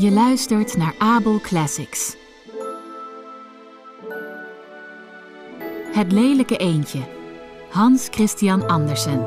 Je 0.00 0.10
luistert 0.10 0.76
naar 0.76 0.94
Abel 0.98 1.40
Classics. 1.40 2.16
Het 5.92 6.12
lelijke 6.12 6.56
eendje. 6.56 7.08
Hans 7.70 8.08
Christian 8.10 8.68
Andersen. 8.68 9.24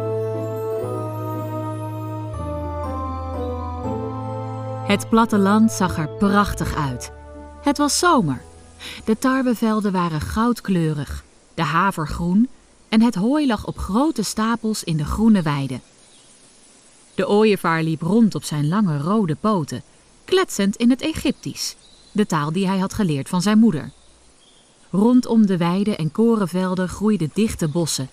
Het 4.88 5.10
platteland 5.10 5.72
zag 5.72 5.98
er 5.98 6.10
prachtig 6.10 6.76
uit. 6.76 7.12
Het 7.62 7.78
was 7.78 8.00
zomer. 8.00 8.42
De 9.06 9.18
tarwevelden 9.18 9.92
waren 9.92 10.22
goudkleurig, 10.22 11.24
de 11.54 11.64
haver 11.64 12.08
groen 12.08 12.50
en 12.90 13.02
het 13.02 13.16
hooi 13.16 13.48
lag 13.48 13.68
op 13.68 13.78
grote 13.78 14.24
stapels 14.24 14.84
in 14.84 14.98
de 14.98 15.06
groene 15.06 15.42
weiden. 15.42 15.82
De 17.16 17.28
ooievaar 17.28 17.84
liep 17.84 18.02
rond 18.02 18.36
op 18.36 18.44
zijn 18.44 18.68
lange 18.68 18.98
rode 18.98 19.36
poten, 19.36 19.84
kletsend 20.26 20.76
in 20.76 20.90
het 20.90 21.02
Egyptisch, 21.02 21.76
de 22.12 22.26
taal 22.26 22.52
die 22.52 22.68
hij 22.68 22.78
had 22.78 22.94
geleerd 22.94 23.30
van 23.30 23.42
zijn 23.42 23.60
moeder. 23.60 23.92
Rondom 24.92 25.46
de 25.46 25.58
weiden 25.58 25.98
en 25.98 26.12
korenvelden 26.12 26.90
groeiden 26.90 27.32
dichte 27.34 27.68
bossen, 27.68 28.10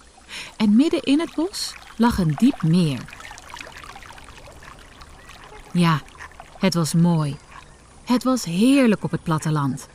en 0.57 0.77
midden 0.77 1.03
in 1.03 1.21
het 1.21 1.35
bos 1.35 1.75
lag 1.97 2.19
een 2.19 2.35
diep 2.37 2.63
meer. 2.63 3.19
Ja, 5.73 6.03
het 6.59 6.75
was 6.75 6.95
mooi. 6.95 7.37
Het 8.05 8.25
was 8.25 8.45
heerlijk 8.45 9.05
op 9.05 9.11
het 9.11 9.23
platteland. 9.23 9.89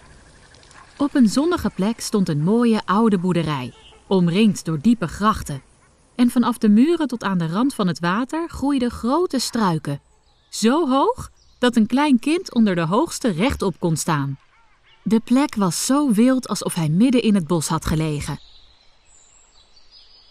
Op 0.97 1.15
een 1.15 1.29
zonnige 1.29 1.69
plek 1.69 1.99
stond 1.99 2.29
een 2.29 2.43
mooie 2.43 2.81
oude 2.85 3.17
boerderij, 3.17 3.73
omringd 4.07 4.65
door 4.65 4.79
diepe 4.81 5.07
grachten. 5.07 5.61
En 6.15 6.29
vanaf 6.29 6.57
de 6.57 6.69
muren 6.69 7.07
tot 7.07 7.23
aan 7.23 7.37
de 7.37 7.47
rand 7.47 7.73
van 7.73 7.87
het 7.87 7.99
water 7.99 8.49
groeiden 8.49 8.91
grote 8.91 9.39
struiken, 9.39 10.01
zo 10.49 10.89
hoog 10.89 11.29
dat 11.65 11.75
een 11.75 11.87
klein 11.87 12.19
kind 12.19 12.53
onder 12.53 12.75
de 12.75 12.81
hoogste 12.81 13.29
rechtop 13.29 13.79
kon 13.79 13.97
staan. 13.97 14.37
De 15.03 15.19
plek 15.19 15.55
was 15.55 15.85
zo 15.85 16.11
wild 16.11 16.47
alsof 16.47 16.73
hij 16.73 16.89
midden 16.89 17.21
in 17.21 17.35
het 17.35 17.47
bos 17.47 17.67
had 17.67 17.85
gelegen. 17.85 18.39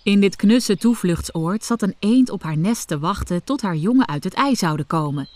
In 0.02 0.20
dit 0.20 0.36
knusse 0.36 0.76
toevluchtsoord 0.76 1.64
zat 1.64 1.82
een 1.82 1.96
eend 1.98 2.30
op 2.30 2.42
haar 2.42 2.56
nest 2.56 2.88
te 2.88 2.98
wachten 2.98 3.44
tot 3.44 3.62
haar 3.62 3.76
jongen 3.76 4.08
uit 4.08 4.24
het 4.24 4.34
ei 4.34 4.56
zouden 4.56 4.86
komen. 4.86 5.28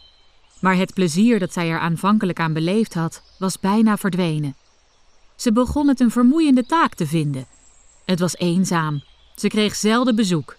Maar 0.61 0.77
het 0.77 0.95
plezier 0.95 1.39
dat 1.39 1.53
zij 1.53 1.70
er 1.70 1.78
aanvankelijk 1.78 2.41
aan 2.41 2.53
beleefd 2.53 2.95
had, 2.95 3.23
was 3.39 3.61
bijna 3.61 3.97
verdwenen. 3.97 4.56
Ze 5.36 5.53
begon 5.53 5.89
het 5.89 6.01
een 6.01 6.11
vermoeiende 6.11 6.67
taak 6.67 6.95
te 6.95 7.06
vinden. 7.06 7.47
Het 8.05 8.19
was 8.19 8.36
eenzaam. 8.36 9.03
Ze 9.36 9.48
kreeg 9.48 9.77
zelden 9.77 10.17
bezoek. 10.17 10.56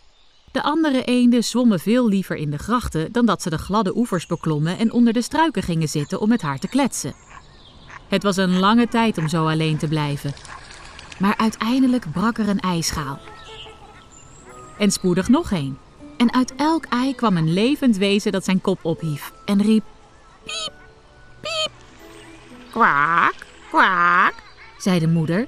De 0.51 0.63
andere 0.63 1.03
eenden 1.03 1.43
zwommen 1.43 1.79
veel 1.79 2.07
liever 2.07 2.35
in 2.35 2.51
de 2.51 2.57
grachten 2.57 3.11
dan 3.11 3.25
dat 3.25 3.41
ze 3.41 3.49
de 3.49 3.57
gladde 3.57 3.97
oevers 3.97 4.25
beklommen 4.25 4.77
en 4.77 4.91
onder 4.91 5.13
de 5.13 5.21
struiken 5.21 5.63
gingen 5.63 5.89
zitten 5.89 6.19
om 6.19 6.29
met 6.29 6.41
haar 6.41 6.59
te 6.59 6.67
kletsen. 6.67 7.13
Het 8.07 8.23
was 8.23 8.37
een 8.37 8.59
lange 8.59 8.87
tijd 8.87 9.17
om 9.17 9.27
zo 9.27 9.47
alleen 9.47 9.77
te 9.77 9.87
blijven. 9.87 10.33
Maar 11.19 11.37
uiteindelijk 11.37 12.11
brak 12.11 12.37
er 12.37 12.49
een 12.49 12.59
ijschaal. 12.59 13.19
En 14.77 14.91
spoedig 14.91 15.29
nog 15.29 15.51
een. 15.51 15.77
En 16.17 16.33
uit 16.33 16.55
elk 16.55 16.85
ei 16.85 17.15
kwam 17.15 17.37
een 17.37 17.53
levend 17.53 17.97
wezen 17.97 18.31
dat 18.31 18.43
zijn 18.43 18.61
kop 18.61 18.79
ophief 18.85 19.31
en 19.45 19.61
riep: 19.61 19.83
Piep, 20.43 20.73
piep. 21.41 21.71
Kwaak, 22.71 23.35
kwaak, 23.69 24.33
zei 24.77 24.99
de 24.99 25.07
moeder. 25.07 25.47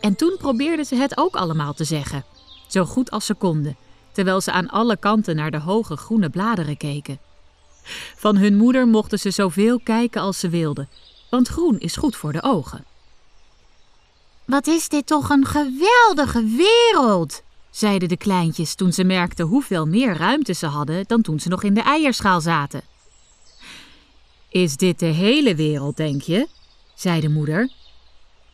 En 0.00 0.16
toen 0.16 0.36
probeerden 0.38 0.84
ze 0.84 0.94
het 0.94 1.16
ook 1.16 1.36
allemaal 1.36 1.72
te 1.72 1.84
zeggen, 1.84 2.24
zo 2.66 2.84
goed 2.84 3.10
als 3.10 3.26
ze 3.26 3.34
konden, 3.34 3.76
terwijl 4.12 4.40
ze 4.40 4.52
aan 4.52 4.68
alle 4.68 4.96
kanten 4.96 5.36
naar 5.36 5.50
de 5.50 5.60
hoge 5.60 5.96
groene 5.96 6.30
bladeren 6.30 6.76
keken. 6.76 7.18
Van 8.16 8.36
hun 8.36 8.56
moeder 8.56 8.88
mochten 8.88 9.18
ze 9.18 9.30
zoveel 9.30 9.80
kijken 9.80 10.20
als 10.20 10.38
ze 10.38 10.48
wilden, 10.48 10.88
want 11.30 11.48
groen 11.48 11.78
is 11.78 11.96
goed 11.96 12.16
voor 12.16 12.32
de 12.32 12.42
ogen. 12.42 12.84
Wat 14.44 14.66
is 14.66 14.88
dit 14.88 15.06
toch 15.06 15.30
een 15.30 15.46
geweldige 15.46 16.44
wereld, 16.44 17.42
zeiden 17.70 18.08
de 18.08 18.16
kleintjes 18.16 18.74
toen 18.74 18.92
ze 18.92 19.04
merkten 19.04 19.46
hoeveel 19.46 19.86
meer 19.86 20.16
ruimte 20.16 20.52
ze 20.52 20.66
hadden 20.66 21.04
dan 21.06 21.22
toen 21.22 21.40
ze 21.40 21.48
nog 21.48 21.62
in 21.62 21.74
de 21.74 21.82
eierschaal 21.82 22.40
zaten. 22.40 22.82
Is 24.48 24.76
dit 24.76 24.98
de 24.98 25.06
hele 25.06 25.54
wereld, 25.54 25.96
denk 25.96 26.22
je? 26.22 26.48
zei 26.94 27.20
de 27.20 27.28
moeder. 27.28 27.70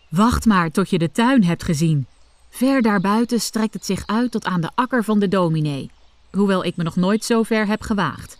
Wacht 0.09 0.47
maar 0.47 0.71
tot 0.71 0.91
je 0.91 0.99
de 0.99 1.13
tuin 1.13 1.45
hebt 1.45 1.63
gezien. 1.63 2.07
Ver 2.51 2.83
daarbuiten 2.83 3.41
strekt 3.41 3.75
het 3.75 3.87
zich 3.87 4.07
uit 4.07 4.31
tot 4.31 4.45
aan 4.45 4.61
de 4.61 4.71
akker 4.75 5.05
van 5.05 5.19
de 5.19 5.29
dominee, 5.29 5.91
hoewel 6.31 6.65
ik 6.65 6.77
me 6.77 6.85
nog 6.85 6.97
nooit 6.97 7.25
zo 7.25 7.43
ver 7.43 7.67
heb 7.67 7.83
gewaagd. 7.83 8.39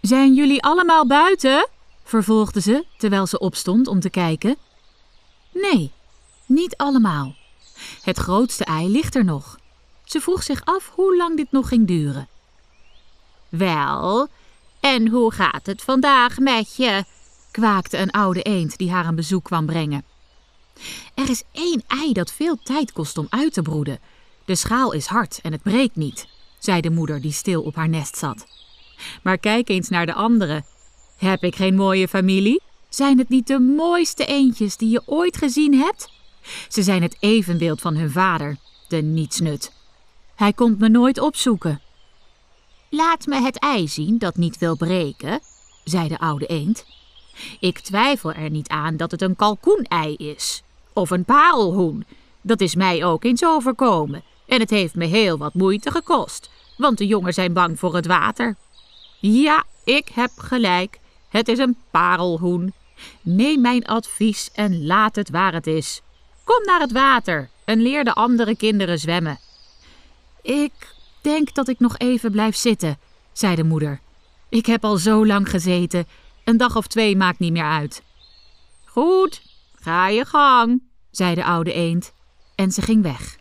Zijn 0.00 0.34
jullie 0.34 0.62
allemaal 0.62 1.06
buiten? 1.06 1.68
vervolgde 2.04 2.60
ze 2.60 2.84
terwijl 2.96 3.26
ze 3.26 3.38
opstond 3.38 3.86
om 3.86 4.00
te 4.00 4.10
kijken. 4.10 4.56
Nee, 5.52 5.92
niet 6.46 6.76
allemaal. 6.76 7.34
Het 8.02 8.18
grootste 8.18 8.64
ei 8.64 8.88
ligt 8.88 9.14
er 9.14 9.24
nog. 9.24 9.58
Ze 10.04 10.20
vroeg 10.20 10.42
zich 10.42 10.64
af 10.64 10.90
hoe 10.94 11.16
lang 11.16 11.36
dit 11.36 11.52
nog 11.52 11.68
ging 11.68 11.86
duren. 11.86 12.28
Wel, 13.48 14.28
en 14.80 15.08
hoe 15.08 15.32
gaat 15.32 15.66
het 15.66 15.82
vandaag 15.82 16.38
met 16.38 16.76
je? 16.76 17.04
kwaakte 17.50 17.98
een 17.98 18.10
oude 18.10 18.42
eend 18.42 18.78
die 18.78 18.90
haar 18.90 19.06
een 19.06 19.14
bezoek 19.14 19.44
kwam 19.44 19.66
brengen. 19.66 20.04
Er 21.14 21.30
is 21.30 21.42
één 21.52 21.82
ei 21.86 22.12
dat 22.12 22.32
veel 22.32 22.58
tijd 22.62 22.92
kost 22.92 23.18
om 23.18 23.26
uit 23.30 23.52
te 23.52 23.62
broeden. 23.62 24.00
De 24.44 24.54
schaal 24.54 24.92
is 24.92 25.06
hard 25.06 25.40
en 25.42 25.52
het 25.52 25.62
breekt 25.62 25.96
niet, 25.96 26.26
zei 26.58 26.80
de 26.80 26.90
moeder 26.90 27.20
die 27.20 27.32
stil 27.32 27.62
op 27.62 27.74
haar 27.74 27.88
nest 27.88 28.16
zat. 28.16 28.46
Maar 29.22 29.38
kijk 29.38 29.68
eens 29.68 29.88
naar 29.88 30.06
de 30.06 30.14
andere. 30.14 30.64
Heb 31.16 31.42
ik 31.42 31.56
geen 31.56 31.74
mooie 31.74 32.08
familie? 32.08 32.62
Zijn 32.88 33.18
het 33.18 33.28
niet 33.28 33.46
de 33.46 33.58
mooiste 33.58 34.24
eendjes 34.24 34.76
die 34.76 34.90
je 34.90 35.02
ooit 35.06 35.36
gezien 35.36 35.74
hebt? 35.74 36.10
Ze 36.68 36.82
zijn 36.82 37.02
het 37.02 37.16
evenbeeld 37.20 37.80
van 37.80 37.96
hun 37.96 38.10
vader, 38.10 38.56
de 38.88 39.02
nietsnut. 39.02 39.72
Hij 40.34 40.52
komt 40.52 40.78
me 40.78 40.88
nooit 40.88 41.20
opzoeken. 41.20 41.80
Laat 42.90 43.26
me 43.26 43.42
het 43.42 43.58
ei 43.58 43.88
zien 43.88 44.18
dat 44.18 44.36
niet 44.36 44.58
wil 44.58 44.76
breken, 44.76 45.40
zei 45.84 46.08
de 46.08 46.18
oude 46.18 46.46
eend. 46.46 46.84
Ik 47.60 47.78
twijfel 47.78 48.32
er 48.32 48.50
niet 48.50 48.68
aan 48.68 48.96
dat 48.96 49.10
het 49.10 49.22
een 49.22 49.36
kalkoenei 49.36 50.14
is. 50.14 50.62
Of 50.98 51.10
een 51.10 51.24
parelhoen. 51.24 52.04
Dat 52.40 52.60
is 52.60 52.74
mij 52.74 53.04
ook 53.04 53.24
eens 53.24 53.44
overkomen. 53.44 54.22
En 54.46 54.60
het 54.60 54.70
heeft 54.70 54.94
me 54.94 55.04
heel 55.04 55.38
wat 55.38 55.54
moeite 55.54 55.90
gekost, 55.90 56.50
want 56.76 56.98
de 56.98 57.06
jongen 57.06 57.34
zijn 57.34 57.52
bang 57.52 57.78
voor 57.78 57.94
het 57.94 58.06
water. 58.06 58.56
Ja, 59.20 59.64
ik 59.84 60.08
heb 60.14 60.30
gelijk. 60.36 61.00
Het 61.28 61.48
is 61.48 61.58
een 61.58 61.76
parelhoen. 61.90 62.72
Neem 63.20 63.60
mijn 63.60 63.86
advies 63.86 64.50
en 64.52 64.86
laat 64.86 65.16
het 65.16 65.30
waar 65.30 65.52
het 65.52 65.66
is. 65.66 66.02
Kom 66.44 66.64
naar 66.64 66.80
het 66.80 66.92
water 66.92 67.50
en 67.64 67.80
leer 67.80 68.04
de 68.04 68.14
andere 68.14 68.56
kinderen 68.56 68.98
zwemmen. 68.98 69.38
Ik 70.42 70.94
denk 71.20 71.54
dat 71.54 71.68
ik 71.68 71.78
nog 71.78 71.98
even 71.98 72.30
blijf 72.30 72.56
zitten, 72.56 72.98
zei 73.32 73.54
de 73.54 73.64
moeder. 73.64 74.00
Ik 74.48 74.66
heb 74.66 74.84
al 74.84 74.96
zo 74.96 75.26
lang 75.26 75.50
gezeten. 75.50 76.06
Een 76.44 76.56
dag 76.56 76.76
of 76.76 76.86
twee 76.86 77.16
maakt 77.16 77.38
niet 77.38 77.52
meer 77.52 77.70
uit. 77.70 78.02
Goed, 78.84 79.42
ga 79.80 80.08
je 80.08 80.24
gang, 80.24 80.82
zei 81.10 81.34
de 81.34 81.44
oude 81.44 81.72
eend. 81.72 82.12
En 82.54 82.72
ze 82.72 82.82
ging 82.82 83.02
weg. 83.02 83.38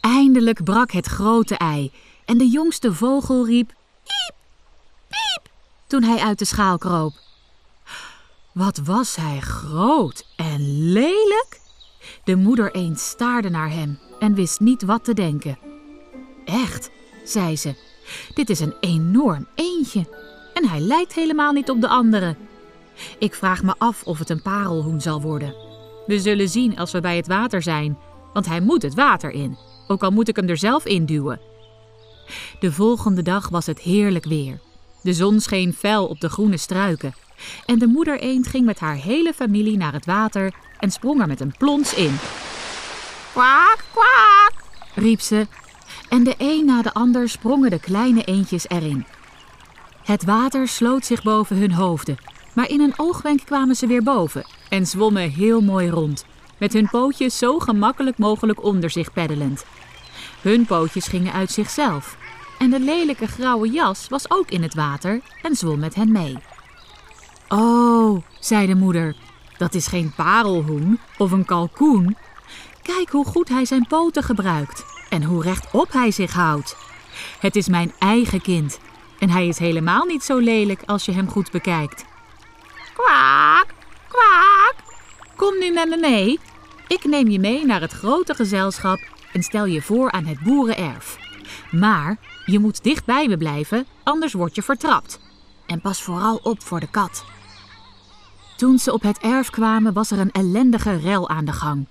Eindelijk 0.00 0.64
brak 0.64 0.90
het 0.90 1.06
grote 1.06 1.56
ei 1.56 1.92
en 2.24 2.38
de 2.38 2.48
jongste 2.48 2.94
vogel 2.94 3.46
riep: 3.46 3.74
Piep, 4.04 4.34
piep, 5.08 5.50
toen 5.86 6.02
hij 6.02 6.18
uit 6.18 6.38
de 6.38 6.44
schaal 6.44 6.78
kroop. 6.78 7.12
Wat 8.52 8.78
was 8.78 9.16
hij 9.16 9.40
groot 9.40 10.26
en 10.36 10.92
lelijk? 10.92 11.60
De 12.24 12.36
moeder 12.36 12.74
eend 12.74 13.00
staarde 13.00 13.50
naar 13.50 13.70
hem 13.70 13.98
en 14.18 14.34
wist 14.34 14.60
niet 14.60 14.82
wat 14.82 15.04
te 15.04 15.14
denken. 15.14 15.58
Echt, 16.44 16.90
zei 17.24 17.56
ze, 17.56 17.74
dit 18.34 18.50
is 18.50 18.60
een 18.60 18.74
enorm 18.80 19.46
eendje 19.54 20.06
en 20.54 20.68
hij 20.68 20.80
lijkt 20.80 21.12
helemaal 21.12 21.52
niet 21.52 21.70
op 21.70 21.80
de 21.80 21.88
andere. 21.88 22.36
Ik 23.18 23.34
vraag 23.34 23.62
me 23.62 23.74
af 23.78 24.02
of 24.02 24.18
het 24.18 24.30
een 24.30 24.42
parelhoen 24.42 25.00
zal 25.00 25.20
worden. 25.20 25.54
We 26.06 26.20
zullen 26.20 26.48
zien 26.48 26.78
als 26.78 26.92
we 26.92 27.00
bij 27.00 27.16
het 27.16 27.26
water 27.26 27.62
zijn, 27.62 27.98
want 28.32 28.46
hij 28.46 28.60
moet 28.60 28.82
het 28.82 28.94
water 28.94 29.30
in, 29.30 29.58
ook 29.86 30.02
al 30.02 30.10
moet 30.10 30.28
ik 30.28 30.36
hem 30.36 30.48
er 30.48 30.58
zelf 30.58 30.84
in 30.84 31.06
duwen. 31.06 31.40
De 32.60 32.72
volgende 32.72 33.22
dag 33.22 33.48
was 33.48 33.66
het 33.66 33.78
heerlijk 33.78 34.24
weer. 34.24 34.60
De 35.02 35.12
zon 35.12 35.40
scheen 35.40 35.72
fel 35.72 36.06
op 36.06 36.20
de 36.20 36.28
groene 36.28 36.56
struiken 36.56 37.14
en 37.66 37.78
de 37.78 37.86
moeder 37.86 38.20
eend 38.20 38.46
ging 38.46 38.64
met 38.64 38.78
haar 38.78 38.94
hele 38.94 39.32
familie 39.32 39.76
naar 39.76 39.92
het 39.92 40.06
water 40.06 40.54
en 40.78 40.90
sprong 40.90 41.20
er 41.20 41.26
met 41.26 41.40
een 41.40 41.54
plons 41.58 41.94
in. 41.94 42.16
Kwaak, 43.32 43.84
kwaak, 43.92 44.52
riep 44.94 45.20
ze. 45.20 45.46
En 46.08 46.24
de 46.24 46.34
een 46.38 46.64
na 46.64 46.82
de 46.82 46.94
ander 46.94 47.28
sprongen 47.28 47.70
de 47.70 47.80
kleine 47.80 48.24
eendjes 48.24 48.68
erin. 48.68 49.06
Het 50.04 50.24
water 50.24 50.68
sloot 50.68 51.04
zich 51.04 51.22
boven 51.22 51.56
hun 51.56 51.72
hoofden, 51.72 52.16
maar 52.52 52.68
in 52.68 52.80
een 52.80 52.94
oogwenk 52.96 53.44
kwamen 53.44 53.74
ze 53.74 53.86
weer 53.86 54.02
boven 54.02 54.46
en 54.68 54.86
zwommen 54.86 55.30
heel 55.30 55.60
mooi 55.60 55.88
rond, 55.88 56.24
met 56.58 56.72
hun 56.72 56.88
pootjes 56.90 57.38
zo 57.38 57.58
gemakkelijk 57.58 58.18
mogelijk 58.18 58.64
onder 58.64 58.90
zich 58.90 59.12
peddelend. 59.12 59.64
Hun 60.40 60.66
pootjes 60.66 61.06
gingen 61.06 61.32
uit 61.32 61.50
zichzelf 61.50 62.16
En 62.58 62.70
de 62.70 62.80
lelijke 62.80 63.26
grauwe 63.26 63.70
jas 63.70 64.08
was 64.08 64.30
ook 64.30 64.50
in 64.50 64.62
het 64.62 64.74
water 64.74 65.20
en 65.42 65.56
zwom 65.56 65.78
met 65.78 65.94
hen 65.94 66.12
mee. 66.12 66.36
Oh, 67.48 68.22
zei 68.40 68.66
de 68.66 68.74
moeder, 68.74 69.16
dat 69.58 69.74
is 69.74 69.86
geen 69.86 70.12
parelhoen 70.16 71.00
of 71.18 71.32
een 71.32 71.44
kalkoen. 71.44 72.16
Kijk 72.82 73.10
hoe 73.10 73.24
goed 73.24 73.48
hij 73.48 73.64
zijn 73.64 73.86
poten 73.86 74.22
gebruikt 74.22 74.84
en 75.08 75.22
hoe 75.22 75.42
rechtop 75.42 75.92
hij 75.92 76.10
zich 76.10 76.32
houdt. 76.32 76.76
Het 77.38 77.56
is 77.56 77.68
mijn 77.68 77.92
eigen 77.98 78.40
kind 78.40 78.78
en 79.18 79.30
hij 79.30 79.46
is 79.46 79.58
helemaal 79.58 80.04
niet 80.04 80.24
zo 80.24 80.38
lelijk 80.38 80.82
als 80.86 81.04
je 81.04 81.12
hem 81.12 81.28
goed 81.28 81.50
bekijkt. 81.50 82.04
Kwaak, 82.94 83.66
kwaak. 84.08 84.74
Kom 85.42 85.58
nu 85.58 85.72
met 85.72 85.88
me 85.88 85.96
mee. 85.96 86.40
Ik 86.88 87.04
neem 87.04 87.28
je 87.28 87.38
mee 87.38 87.64
naar 87.64 87.80
het 87.80 87.92
grote 87.92 88.34
gezelschap 88.34 88.98
en 89.32 89.42
stel 89.42 89.64
je 89.64 89.82
voor 89.82 90.10
aan 90.10 90.24
het 90.24 90.40
boerenerf. 90.40 91.18
Maar 91.70 92.18
je 92.46 92.58
moet 92.58 92.82
dicht 92.82 93.04
bij 93.04 93.28
me 93.28 93.36
blijven, 93.36 93.86
anders 94.02 94.32
word 94.32 94.54
je 94.54 94.62
vertrapt. 94.62 95.20
En 95.66 95.80
pas 95.80 96.02
vooral 96.02 96.40
op 96.42 96.62
voor 96.62 96.80
de 96.80 96.90
kat. 96.90 97.24
Toen 98.56 98.78
ze 98.78 98.92
op 98.92 99.02
het 99.02 99.18
erf 99.18 99.50
kwamen, 99.50 99.92
was 99.92 100.10
er 100.10 100.18
een 100.18 100.32
ellendige 100.32 100.96
rel 100.96 101.28
aan 101.28 101.44
de 101.44 101.52
gang. 101.52 101.86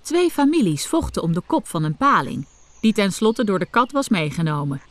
Twee 0.00 0.30
families 0.30 0.86
vochten 0.86 1.22
om 1.22 1.32
de 1.32 1.42
kop 1.46 1.68
van 1.68 1.82
een 1.82 1.96
paling, 1.96 2.46
die 2.80 2.92
tenslotte 2.92 3.44
door 3.44 3.58
de 3.58 3.70
kat 3.70 3.92
was 3.92 4.08
meegenomen. 4.08 4.82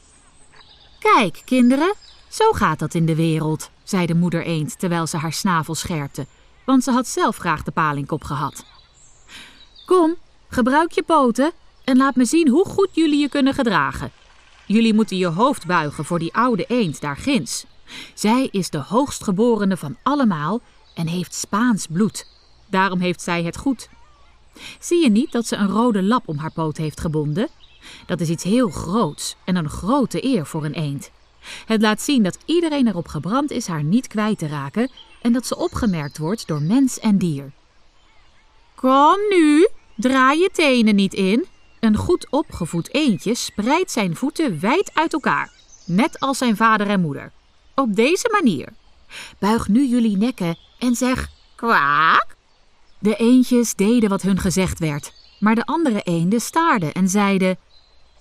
Kijk, 0.99 1.41
kinderen, 1.45 1.93
zo 2.27 2.51
gaat 2.51 2.79
dat 2.79 2.93
in 2.93 3.05
de 3.05 3.15
wereld, 3.15 3.69
zei 3.83 4.05
de 4.05 4.15
moeder 4.15 4.45
eend 4.45 4.79
terwijl 4.79 5.07
ze 5.07 5.17
haar 5.17 5.33
snavel 5.33 5.75
scherpte, 5.75 6.25
want 6.65 6.83
ze 6.83 6.91
had 6.91 7.07
zelf 7.07 7.37
graag 7.37 7.63
de 7.63 7.71
palingkop 7.71 8.23
gehad. 8.23 8.65
Kom, 9.85 10.15
gebruik 10.49 10.91
je 10.91 11.03
poten 11.03 11.51
en 11.83 11.97
laat 11.97 12.15
me 12.15 12.25
zien 12.25 12.47
hoe 12.47 12.65
goed 12.65 12.89
jullie 12.91 13.19
je 13.19 13.29
kunnen 13.29 13.53
gedragen. 13.53 14.11
Jullie 14.65 14.93
moeten 14.93 15.17
je 15.17 15.27
hoofd 15.27 15.65
buigen 15.65 16.05
voor 16.05 16.19
die 16.19 16.33
oude 16.33 16.65
eend 16.67 17.01
daar 17.01 17.17
ginds. 17.17 17.65
Zij 18.13 18.47
is 18.51 18.69
de 18.69 18.77
hoogstgeborene 18.77 19.77
van 19.77 19.97
allemaal 20.03 20.61
en 20.95 21.07
heeft 21.07 21.33
Spaans 21.33 21.87
bloed. 21.87 22.27
Daarom 22.69 22.99
heeft 22.99 23.21
zij 23.21 23.43
het 23.43 23.57
goed. 23.57 23.89
Zie 24.79 25.03
je 25.03 25.09
niet 25.09 25.31
dat 25.31 25.47
ze 25.47 25.55
een 25.55 25.69
rode 25.69 26.03
lap 26.03 26.27
om 26.27 26.37
haar 26.37 26.51
poot 26.51 26.77
heeft 26.77 26.99
gebonden? 26.99 27.47
Dat 28.05 28.21
is 28.21 28.29
iets 28.29 28.43
heel 28.43 28.69
groots 28.69 29.35
en 29.45 29.55
een 29.55 29.69
grote 29.69 30.25
eer 30.25 30.45
voor 30.45 30.65
een 30.65 30.73
eend. 30.73 31.11
Het 31.65 31.81
laat 31.81 32.01
zien 32.01 32.23
dat 32.23 32.37
iedereen 32.45 32.87
erop 32.87 33.07
gebrand 33.07 33.51
is 33.51 33.67
haar 33.67 33.83
niet 33.83 34.07
kwijt 34.07 34.37
te 34.37 34.47
raken 34.47 34.91
en 35.23 35.33
dat 35.33 35.45
ze 35.45 35.57
opgemerkt 35.57 36.17
wordt 36.17 36.47
door 36.47 36.61
mens 36.61 36.99
en 36.99 37.17
dier. 37.17 37.51
Kom 38.75 39.17
nu, 39.29 39.67
draai 39.95 40.39
je 40.39 40.49
tenen 40.53 40.95
niet 40.95 41.13
in. 41.13 41.45
Een 41.79 41.97
goed 41.97 42.27
opgevoed 42.29 42.93
eendje 42.93 43.35
spreidt 43.35 43.91
zijn 43.91 44.15
voeten 44.15 44.59
wijd 44.59 44.91
uit 44.93 45.13
elkaar, 45.13 45.51
net 45.85 46.19
als 46.19 46.37
zijn 46.37 46.55
vader 46.55 46.87
en 46.87 47.01
moeder. 47.01 47.31
Op 47.75 47.95
deze 47.95 48.29
manier. 48.31 48.67
Buig 49.39 49.67
nu 49.67 49.87
jullie 49.87 50.17
nekken 50.17 50.57
en 50.79 50.95
zeg 50.95 51.29
kwaak. 51.55 52.35
De 52.99 53.15
eendjes 53.15 53.75
deden 53.75 54.09
wat 54.09 54.21
hun 54.21 54.39
gezegd 54.39 54.79
werd, 54.79 55.13
maar 55.39 55.55
de 55.55 55.65
andere 55.65 56.01
eenden 56.01 56.41
staarden 56.41 56.93
en 56.93 57.09
zeiden: 57.09 57.57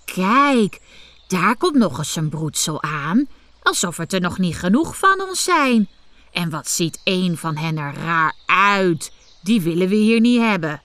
Kijk, 0.05 0.81
daar 1.29 1.57
komt 1.57 1.77
nog 1.77 1.99
eens 1.99 2.17
een 2.17 2.29
broedsel 2.29 2.83
aan, 2.83 3.27
alsof 3.63 3.97
het 3.97 4.13
er 4.13 4.21
nog 4.21 4.39
niet 4.39 4.57
genoeg 4.57 4.99
van 4.99 5.21
ons 5.21 5.45
zijn. 5.45 5.89
En 6.33 6.51
wat 6.51 6.69
ziet 6.69 7.01
een 7.05 7.37
van 7.37 7.57
hen 7.57 7.79
er 7.79 7.95
raar 7.95 8.35
uit? 8.47 9.13
Die 9.43 9.61
willen 9.61 9.89
we 9.89 9.95
hier 9.95 10.21
niet 10.21 10.41
hebben. 10.41 10.83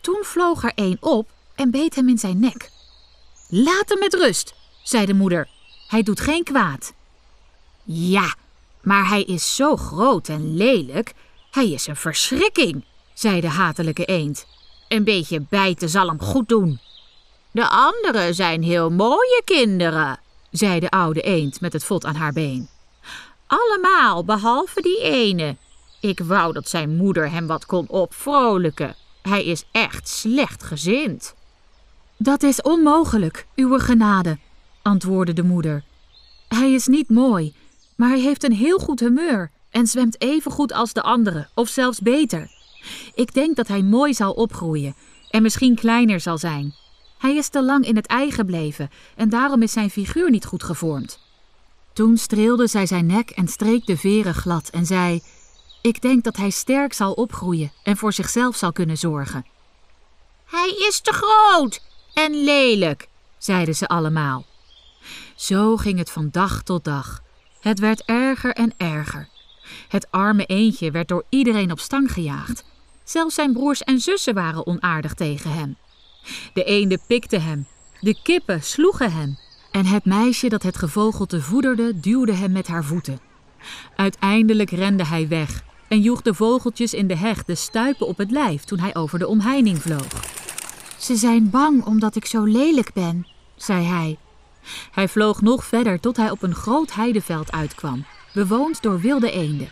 Toen 0.00 0.24
vloog 0.24 0.62
er 0.64 0.72
een 0.74 0.96
op 1.00 1.30
en 1.54 1.70
beet 1.70 1.94
hem 1.94 2.08
in 2.08 2.18
zijn 2.18 2.40
nek. 2.40 2.70
Laat 3.48 3.88
hem 3.88 3.98
met 3.98 4.14
rust, 4.14 4.54
zei 4.82 5.06
de 5.06 5.14
moeder. 5.14 5.48
Hij 5.88 6.02
doet 6.02 6.20
geen 6.20 6.44
kwaad. 6.44 6.92
Ja, 7.84 8.34
maar 8.82 9.08
hij 9.08 9.22
is 9.22 9.54
zo 9.54 9.76
groot 9.76 10.28
en 10.28 10.56
lelijk. 10.56 11.12
Hij 11.50 11.70
is 11.70 11.86
een 11.86 11.96
verschrikking, 11.96 12.84
zei 13.14 13.40
de 13.40 13.48
hatelijke 13.48 14.04
eend. 14.04 14.46
Een 14.88 15.04
beetje 15.04 15.40
bijten 15.48 15.88
zal 15.88 16.08
hem 16.08 16.20
goed 16.20 16.48
doen. 16.48 16.80
De 17.50 17.68
anderen 17.68 18.34
zijn 18.34 18.62
heel 18.62 18.90
mooie 18.90 19.42
kinderen, 19.44 20.20
zei 20.50 20.80
de 20.80 20.90
oude 20.90 21.20
eend 21.20 21.60
met 21.60 21.72
het 21.72 21.84
vod 21.84 22.04
aan 22.04 22.14
haar 22.14 22.32
been. 22.32 22.68
Allemaal, 23.50 24.24
behalve 24.24 24.80
die 24.80 25.00
ene. 25.00 25.56
Ik 26.00 26.20
wou 26.20 26.52
dat 26.52 26.68
zijn 26.68 26.96
moeder 26.96 27.30
hem 27.30 27.46
wat 27.46 27.66
kon 27.66 27.88
opvrolijken. 27.88 28.94
Hij 29.22 29.44
is 29.44 29.64
echt 29.72 30.08
slecht 30.08 30.62
gezind. 30.62 31.34
Dat 32.16 32.42
is 32.42 32.62
onmogelijk, 32.62 33.46
uwe 33.54 33.78
genade, 33.78 34.38
antwoordde 34.82 35.32
de 35.32 35.42
moeder. 35.42 35.84
Hij 36.48 36.72
is 36.72 36.86
niet 36.86 37.08
mooi, 37.08 37.54
maar 37.96 38.08
hij 38.08 38.20
heeft 38.20 38.44
een 38.44 38.52
heel 38.52 38.78
goed 38.78 39.00
humeur 39.00 39.50
en 39.70 39.86
zwemt 39.86 40.20
even 40.20 40.50
goed 40.50 40.72
als 40.72 40.92
de 40.92 41.02
anderen, 41.02 41.48
of 41.54 41.68
zelfs 41.68 42.00
beter. 42.00 42.50
Ik 43.14 43.34
denk 43.34 43.56
dat 43.56 43.68
hij 43.68 43.82
mooi 43.82 44.14
zal 44.14 44.32
opgroeien 44.32 44.94
en 45.30 45.42
misschien 45.42 45.74
kleiner 45.74 46.20
zal 46.20 46.38
zijn. 46.38 46.74
Hij 47.18 47.36
is 47.36 47.48
te 47.48 47.62
lang 47.62 47.84
in 47.84 47.96
het 47.96 48.06
ei 48.06 48.32
gebleven 48.32 48.90
en 49.16 49.28
daarom 49.28 49.62
is 49.62 49.72
zijn 49.72 49.90
figuur 49.90 50.30
niet 50.30 50.44
goed 50.44 50.62
gevormd. 50.62 51.29
Toen 52.00 52.16
streelde 52.16 52.66
zij 52.66 52.86
zijn 52.86 53.06
nek 53.06 53.30
en 53.30 53.48
streek 53.48 53.86
de 53.86 53.96
veren 53.96 54.34
glad 54.34 54.68
en 54.68 54.86
zei: 54.86 55.22
Ik 55.82 56.00
denk 56.00 56.24
dat 56.24 56.36
hij 56.36 56.50
sterk 56.50 56.92
zal 56.92 57.12
opgroeien 57.12 57.72
en 57.82 57.96
voor 57.96 58.12
zichzelf 58.12 58.56
zal 58.56 58.72
kunnen 58.72 58.96
zorgen. 58.96 59.46
Hij 60.44 60.74
is 60.88 61.00
te 61.00 61.12
groot 61.12 61.82
en 62.14 62.44
lelijk, 62.44 63.08
zeiden 63.38 63.74
ze 63.74 63.88
allemaal. 63.88 64.44
Zo 65.34 65.76
ging 65.76 65.98
het 65.98 66.10
van 66.10 66.28
dag 66.30 66.62
tot 66.62 66.84
dag. 66.84 67.22
Het 67.60 67.78
werd 67.78 68.02
erger 68.04 68.52
en 68.52 68.72
erger. 68.76 69.28
Het 69.88 70.10
arme 70.10 70.44
eendje 70.44 70.90
werd 70.90 71.08
door 71.08 71.24
iedereen 71.28 71.72
op 71.72 71.80
stang 71.80 72.12
gejaagd. 72.12 72.64
Zelfs 73.04 73.34
zijn 73.34 73.52
broers 73.52 73.82
en 73.82 74.00
zussen 74.00 74.34
waren 74.34 74.66
onaardig 74.66 75.14
tegen 75.14 75.52
hem. 75.52 75.76
De 76.52 76.64
eenden 76.64 77.00
pikten 77.06 77.42
hem, 77.42 77.66
de 78.00 78.22
kippen 78.22 78.62
sloegen 78.62 79.12
hem 79.12 79.38
en 79.70 79.86
het 79.86 80.04
meisje 80.04 80.48
dat 80.48 80.62
het 80.62 80.76
gevogelte 80.76 81.42
voederde 81.42 82.00
duwde 82.00 82.32
hem 82.32 82.52
met 82.52 82.66
haar 82.66 82.84
voeten. 82.84 83.20
Uiteindelijk 83.96 84.70
rende 84.70 85.06
hij 85.06 85.28
weg 85.28 85.62
en 85.88 86.00
joeg 86.00 86.22
de 86.22 86.34
vogeltjes 86.34 86.94
in 86.94 87.06
de 87.06 87.16
heg 87.16 87.44
de 87.44 87.54
stuipen 87.54 88.06
op 88.06 88.18
het 88.18 88.30
lijf 88.30 88.64
toen 88.64 88.78
hij 88.78 88.94
over 88.94 89.18
de 89.18 89.26
omheining 89.26 89.82
vloog. 89.82 90.24
Ze 90.98 91.16
zijn 91.16 91.50
bang 91.50 91.84
omdat 91.84 92.16
ik 92.16 92.26
zo 92.26 92.44
lelijk 92.44 92.92
ben, 92.92 93.26
zei 93.56 93.84
hij. 93.84 94.18
Hij 94.90 95.08
vloog 95.08 95.42
nog 95.42 95.64
verder 95.64 96.00
tot 96.00 96.16
hij 96.16 96.30
op 96.30 96.42
een 96.42 96.54
groot 96.54 96.94
heideveld 96.94 97.52
uitkwam, 97.52 98.04
bewoond 98.34 98.82
door 98.82 99.00
wilde 99.00 99.30
eenden. 99.30 99.68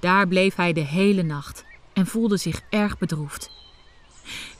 Daar 0.00 0.28
bleef 0.28 0.54
hij 0.54 0.72
de 0.72 0.80
hele 0.80 1.22
nacht 1.22 1.64
en 1.92 2.06
voelde 2.06 2.36
zich 2.36 2.60
erg 2.70 2.98
bedroefd. 2.98 3.50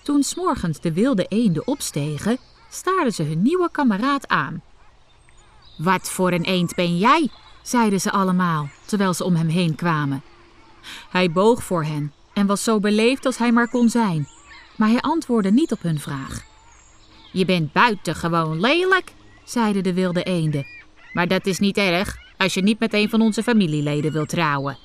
Toen 0.02 0.22
s'morgens 0.22 0.80
de 0.80 0.92
wilde 0.92 1.26
eenden 1.28 1.66
opstegen, 1.66 2.38
staarden 2.70 3.12
ze 3.12 3.22
hun 3.22 3.42
nieuwe 3.42 3.68
kameraad 3.70 4.28
aan. 4.28 4.62
Wat 5.76 6.10
voor 6.10 6.32
een 6.32 6.44
eend 6.44 6.74
ben 6.74 6.98
jij? 6.98 7.30
zeiden 7.62 8.00
ze 8.00 8.10
allemaal, 8.10 8.68
terwijl 8.84 9.14
ze 9.14 9.24
om 9.24 9.34
hem 9.34 9.48
heen 9.48 9.74
kwamen. 9.74 10.22
Hij 11.10 11.30
boog 11.30 11.64
voor 11.64 11.84
hen 11.84 12.12
en 12.32 12.46
was 12.46 12.64
zo 12.64 12.80
beleefd 12.80 13.26
als 13.26 13.38
hij 13.38 13.52
maar 13.52 13.68
kon 13.68 13.88
zijn, 13.88 14.28
maar 14.76 14.88
hij 14.88 15.00
antwoordde 15.00 15.50
niet 15.50 15.72
op 15.72 15.82
hun 15.82 16.00
vraag. 16.00 16.44
Je 17.32 17.44
bent 17.44 17.72
buitengewoon 17.72 18.60
lelijk, 18.60 19.12
zeiden 19.44 19.82
de 19.82 19.92
wilde 19.92 20.22
eenden. 20.22 20.66
Maar 21.12 21.28
dat 21.28 21.46
is 21.46 21.58
niet 21.58 21.76
erg 21.76 22.16
als 22.36 22.54
je 22.54 22.62
niet 22.62 22.78
met 22.78 22.94
een 22.94 23.08
van 23.08 23.20
onze 23.20 23.42
familieleden 23.42 24.12
wilt 24.12 24.28
trouwen. 24.28 24.78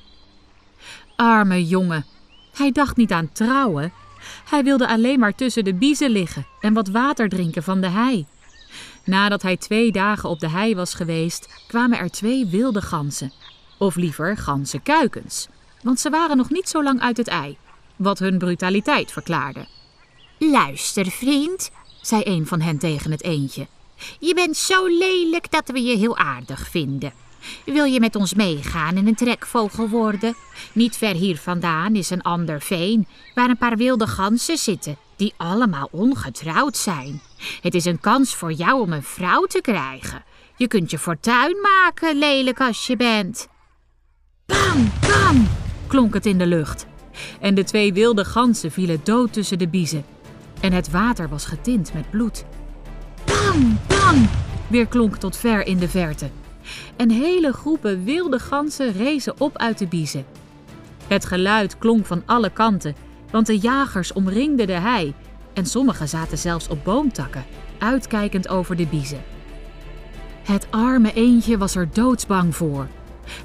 Arme 1.16 1.68
jongen, 1.68 2.06
hij 2.54 2.72
dacht 2.72 2.98
niet 2.98 3.12
aan 3.12 3.32
trouwen. 3.32 3.94
Hij 4.50 4.64
wilde 4.64 4.88
alleen 4.88 5.20
maar 5.20 5.36
tussen 5.36 5.64
de 5.64 5.74
biezen 5.74 6.10
liggen 6.10 6.46
en 6.60 6.74
wat 6.74 6.88
water 6.88 7.30
drinken 7.30 7.64
van 7.64 7.82
de 7.82 7.90
hei. 7.90 8.26
Nadat 9.06 9.42
hij 9.42 9.58
twee 9.58 9.92
dagen 9.92 10.30
op 10.30 10.40
de 10.40 10.50
hei 10.50 10.76
was 10.76 10.94
geweest, 10.94 11.50
kwamen 11.68 11.98
er 11.98 12.10
twee 12.10 12.46
wilde 12.46 12.82
ganzen. 12.82 13.32
Of 13.78 13.96
liever 13.96 14.38
ganzenkuikens, 14.38 15.48
want 15.84 16.00
ze 16.00 16.10
waren 16.10 16.38
nog 16.38 16.50
niet 16.50 16.70
zo 16.70 16.84
lang 16.84 17.02
uit 17.02 17.18
het 17.18 17.28
ei, 17.28 17.58
wat 17.96 18.20
hun 18.20 18.38
brutaliteit 18.38 19.12
verklaarde. 19.12 19.66
Luister, 20.38 21.06
vriend, 21.06 21.72
zei 22.02 22.22
een 22.26 22.48
van 22.48 22.62
hen 22.62 22.78
tegen 22.78 23.12
het 23.12 23.24
eendje. 23.24 23.68
Je 24.20 24.34
bent 24.34 24.58
zo 24.58 24.88
lelijk 24.88 25.52
dat 25.52 25.70
we 25.70 25.82
je 25.82 25.98
heel 25.98 26.18
aardig 26.18 26.68
vinden. 26.70 27.14
Wil 27.66 27.86
je 27.86 28.00
met 28.00 28.16
ons 28.16 28.34
meegaan 28.34 28.96
en 28.96 29.08
een 29.08 29.16
trekvogel 29.16 29.88
worden? 29.90 30.36
Niet 30.74 30.98
ver 30.98 31.16
hier 31.16 31.38
vandaan 31.38 31.96
is 31.96 32.10
een 32.10 32.22
ander 32.22 32.62
veen, 32.62 33.08
waar 33.36 33.50
een 33.50 33.58
paar 33.58 33.78
wilde 33.78 34.08
ganzen 34.08 34.58
zitten, 34.58 34.98
die 35.22 35.34
allemaal 35.38 35.88
ongetrouwd 35.92 36.78
zijn. 36.78 37.22
Het 37.62 37.76
is 37.76 37.86
een 37.86 38.00
kans 38.00 38.36
voor 38.36 38.52
jou 38.52 38.82
om 38.82 38.94
een 38.94 39.04
vrouw 39.04 39.46
te 39.46 39.62
krijgen. 39.62 40.24
Je 40.56 40.68
kunt 40.68 40.92
je 40.92 41.00
fortuin 41.00 41.56
maken, 41.62 42.18
lelijk 42.18 42.62
als 42.62 42.88
je 42.88 42.96
bent. 42.96 43.48
Bam, 44.46 44.92
bam, 45.02 45.48
klonk 45.88 46.14
het 46.14 46.26
in 46.26 46.38
de 46.38 46.46
lucht. 46.46 46.86
En 47.40 47.56
de 47.56 47.64
twee 47.64 47.94
wilde 47.94 48.26
ganzen 48.26 48.72
vielen 48.72 49.02
dood 49.04 49.34
tussen 49.34 49.60
de 49.60 49.68
biezen. 49.68 50.06
En 50.62 50.74
het 50.74 50.92
water 50.92 51.30
was 51.30 51.46
getint 51.46 51.94
met 51.94 52.10
bloed. 52.10 52.46
Bam, 53.26 53.80
bam, 53.88 54.30
weer 54.68 54.88
klonk 54.88 55.16
tot 55.16 55.38
ver 55.38 55.66
in 55.66 55.78
de 55.78 55.90
verte. 55.90 56.30
En 56.96 57.10
hele 57.10 57.54
groepen 57.54 58.04
wilde 58.04 58.40
ganzen 58.40 58.94
rezen 58.94 59.34
op 59.38 59.58
uit 59.58 59.78
de 59.78 59.88
biezen. 59.88 60.26
Het 61.08 61.26
geluid 61.26 61.78
klonk 61.78 62.06
van 62.06 62.24
alle 62.26 62.50
kanten, 62.50 62.96
want 63.32 63.46
de 63.48 63.58
jagers 63.58 64.14
omringden 64.14 64.68
de 64.68 64.74
hei 64.74 65.14
en 65.54 65.66
sommigen 65.66 66.08
zaten 66.08 66.38
zelfs 66.38 66.68
op 66.68 66.84
boomtakken, 66.84 67.46
uitkijkend 67.80 68.48
over 68.48 68.76
de 68.76 68.86
biezen. 68.86 69.24
Het 70.44 70.68
arme 70.70 71.14
eendje 71.14 71.58
was 71.58 71.76
er 71.76 71.90
doodsbang 71.94 72.56
voor. 72.56 72.88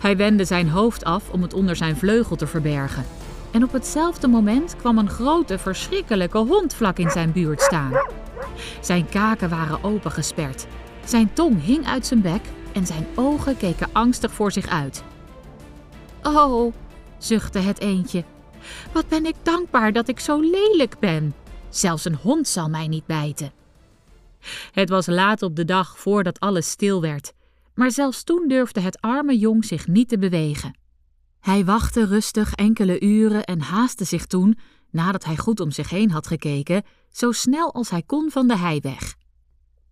Hij 0.01 0.17
wendde 0.17 0.45
zijn 0.45 0.69
hoofd 0.69 1.05
af 1.05 1.31
om 1.31 1.43
het 1.43 1.55
onder 1.55 1.77
zijn 1.77 1.97
vleugel 1.97 2.37
te 2.37 2.47
verbergen. 2.47 3.05
En 3.51 3.63
op 3.63 3.73
hetzelfde 3.73 4.29
moment 4.29 4.77
kwam 4.77 4.99
een 4.99 5.11
grote, 5.11 5.59
verschrikkelijke 5.59 6.39
hond 6.39 6.75
vlak 6.75 6.99
in 6.99 7.11
zijn 7.11 7.33
buurt 7.33 7.61
staan. 7.61 7.93
Zijn 8.81 9.09
kaken 9.09 9.49
waren 9.49 9.85
opengesperd. 9.85 10.67
Zijn 11.05 11.33
tong 11.33 11.65
hing 11.65 11.87
uit 11.87 12.07
zijn 12.07 12.21
bek 12.21 12.41
en 12.73 12.87
zijn 12.87 13.07
ogen 13.15 13.57
keken 13.57 13.89
angstig 13.93 14.33
voor 14.33 14.53
zich 14.53 14.67
uit. 14.67 15.03
Oh, 16.23 16.73
zuchtte 17.19 17.59
het 17.59 17.81
eendje. 17.81 18.25
Wat 18.93 19.09
ben 19.09 19.27
ik 19.27 19.35
dankbaar 19.43 19.93
dat 19.93 20.09
ik 20.09 20.21
zo 20.21 20.41
lelijk 20.41 20.99
ben. 20.99 21.35
Zelfs 21.69 22.05
een 22.05 22.19
hond 22.23 22.49
zal 22.49 22.69
mij 22.69 22.89
niet 22.89 23.07
bijten. 23.07 23.53
Het 24.73 24.89
was 24.89 25.07
laat 25.07 25.43
op 25.43 25.57
de 25.57 25.65
dag 25.65 25.99
voordat 25.99 26.41
alles 26.41 26.71
stil 26.71 27.01
werd, 27.01 27.33
maar 27.75 27.91
zelfs 27.91 28.25
toen 28.25 28.49
durfde 28.49 28.81
het 28.81 29.01
arme 29.01 29.39
jong 29.39 29.65
zich 29.65 29.87
niet 29.87 30.09
te 30.09 30.19
bewegen. 30.19 30.79
Hij 31.41 31.65
wachtte 31.65 32.07
rustig 32.07 32.55
enkele 32.55 33.01
uren 33.01 33.45
en 33.45 33.61
haastte 33.61 34.05
zich 34.05 34.27
toen, 34.27 34.59
nadat 34.91 35.25
hij 35.25 35.37
goed 35.37 35.61
om 35.61 35.71
zich 35.71 35.91
heen 35.91 36.11
had 36.11 36.27
gekeken, 36.27 36.83
zo 37.11 37.33
snel 37.33 37.75
als 37.75 37.91
hij 37.91 38.03
kon 38.03 38.31
van 38.31 38.49
de 38.49 38.57
hei 38.57 38.81
weg. 38.81 39.15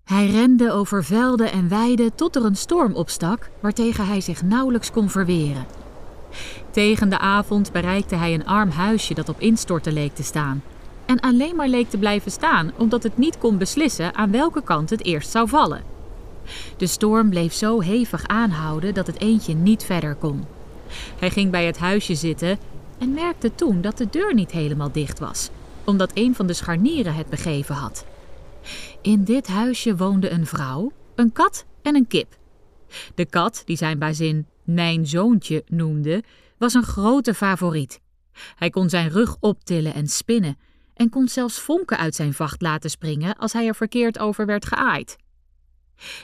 Hij 0.04 0.30
rende 0.30 0.72
over 0.72 1.04
velden 1.04 1.52
en 1.52 1.68
weiden 1.68 2.14
tot 2.14 2.36
er 2.36 2.44
een 2.44 2.56
storm 2.56 2.94
opstak, 2.94 3.50
waartegen 3.60 4.06
hij 4.06 4.20
zich 4.20 4.42
nauwelijks 4.42 4.90
kon 4.90 5.10
verweren. 5.10 5.66
Tegen 6.74 7.08
de 7.08 7.18
avond 7.18 7.72
bereikte 7.72 8.16
hij 8.16 8.34
een 8.34 8.46
arm 8.46 8.70
huisje 8.70 9.14
dat 9.14 9.28
op 9.28 9.40
instorten 9.40 9.92
leek 9.92 10.14
te 10.14 10.22
staan. 10.22 10.62
En 11.06 11.20
alleen 11.20 11.56
maar 11.56 11.68
leek 11.68 11.90
te 11.90 11.98
blijven 11.98 12.30
staan 12.30 12.72
omdat 12.76 13.02
het 13.02 13.16
niet 13.16 13.38
kon 13.38 13.58
beslissen 13.58 14.14
aan 14.14 14.30
welke 14.30 14.62
kant 14.62 14.90
het 14.90 15.04
eerst 15.04 15.30
zou 15.30 15.48
vallen. 15.48 15.82
De 16.76 16.86
storm 16.86 17.28
bleef 17.30 17.52
zo 17.52 17.80
hevig 17.80 18.26
aanhouden 18.26 18.94
dat 18.94 19.06
het 19.06 19.20
eendje 19.20 19.54
niet 19.54 19.84
verder 19.84 20.14
kon. 20.14 20.44
Hij 21.18 21.30
ging 21.30 21.50
bij 21.50 21.66
het 21.66 21.78
huisje 21.78 22.14
zitten 22.14 22.58
en 22.98 23.12
merkte 23.12 23.54
toen 23.54 23.80
dat 23.80 23.98
de 23.98 24.10
deur 24.10 24.34
niet 24.34 24.50
helemaal 24.50 24.92
dicht 24.92 25.18
was, 25.18 25.50
omdat 25.84 26.10
een 26.14 26.34
van 26.34 26.46
de 26.46 26.52
scharnieren 26.52 27.14
het 27.14 27.28
begeven 27.28 27.74
had. 27.74 28.04
In 29.02 29.24
dit 29.24 29.46
huisje 29.46 29.96
woonde 29.96 30.30
een 30.30 30.46
vrouw, 30.46 30.92
een 31.14 31.32
kat 31.32 31.64
en 31.82 31.94
een 31.94 32.06
kip. 32.06 32.36
De 33.14 33.24
kat, 33.24 33.62
die 33.64 33.76
zijn 33.76 33.98
bazin 33.98 34.46
mijn 34.64 35.06
zoontje 35.06 35.64
noemde, 35.68 36.22
was 36.64 36.74
een 36.74 36.82
grote 36.82 37.34
favoriet. 37.34 38.00
Hij 38.54 38.70
kon 38.70 38.88
zijn 38.88 39.08
rug 39.08 39.36
optillen 39.40 39.94
en 39.94 40.06
spinnen 40.06 40.58
en 40.94 41.08
kon 41.08 41.28
zelfs 41.28 41.58
vonken 41.58 41.98
uit 41.98 42.14
zijn 42.14 42.34
vacht 42.34 42.62
laten 42.62 42.90
springen 42.90 43.36
als 43.36 43.52
hij 43.52 43.66
er 43.66 43.74
verkeerd 43.74 44.18
over 44.18 44.46
werd 44.46 44.66
geaaid. 44.66 45.16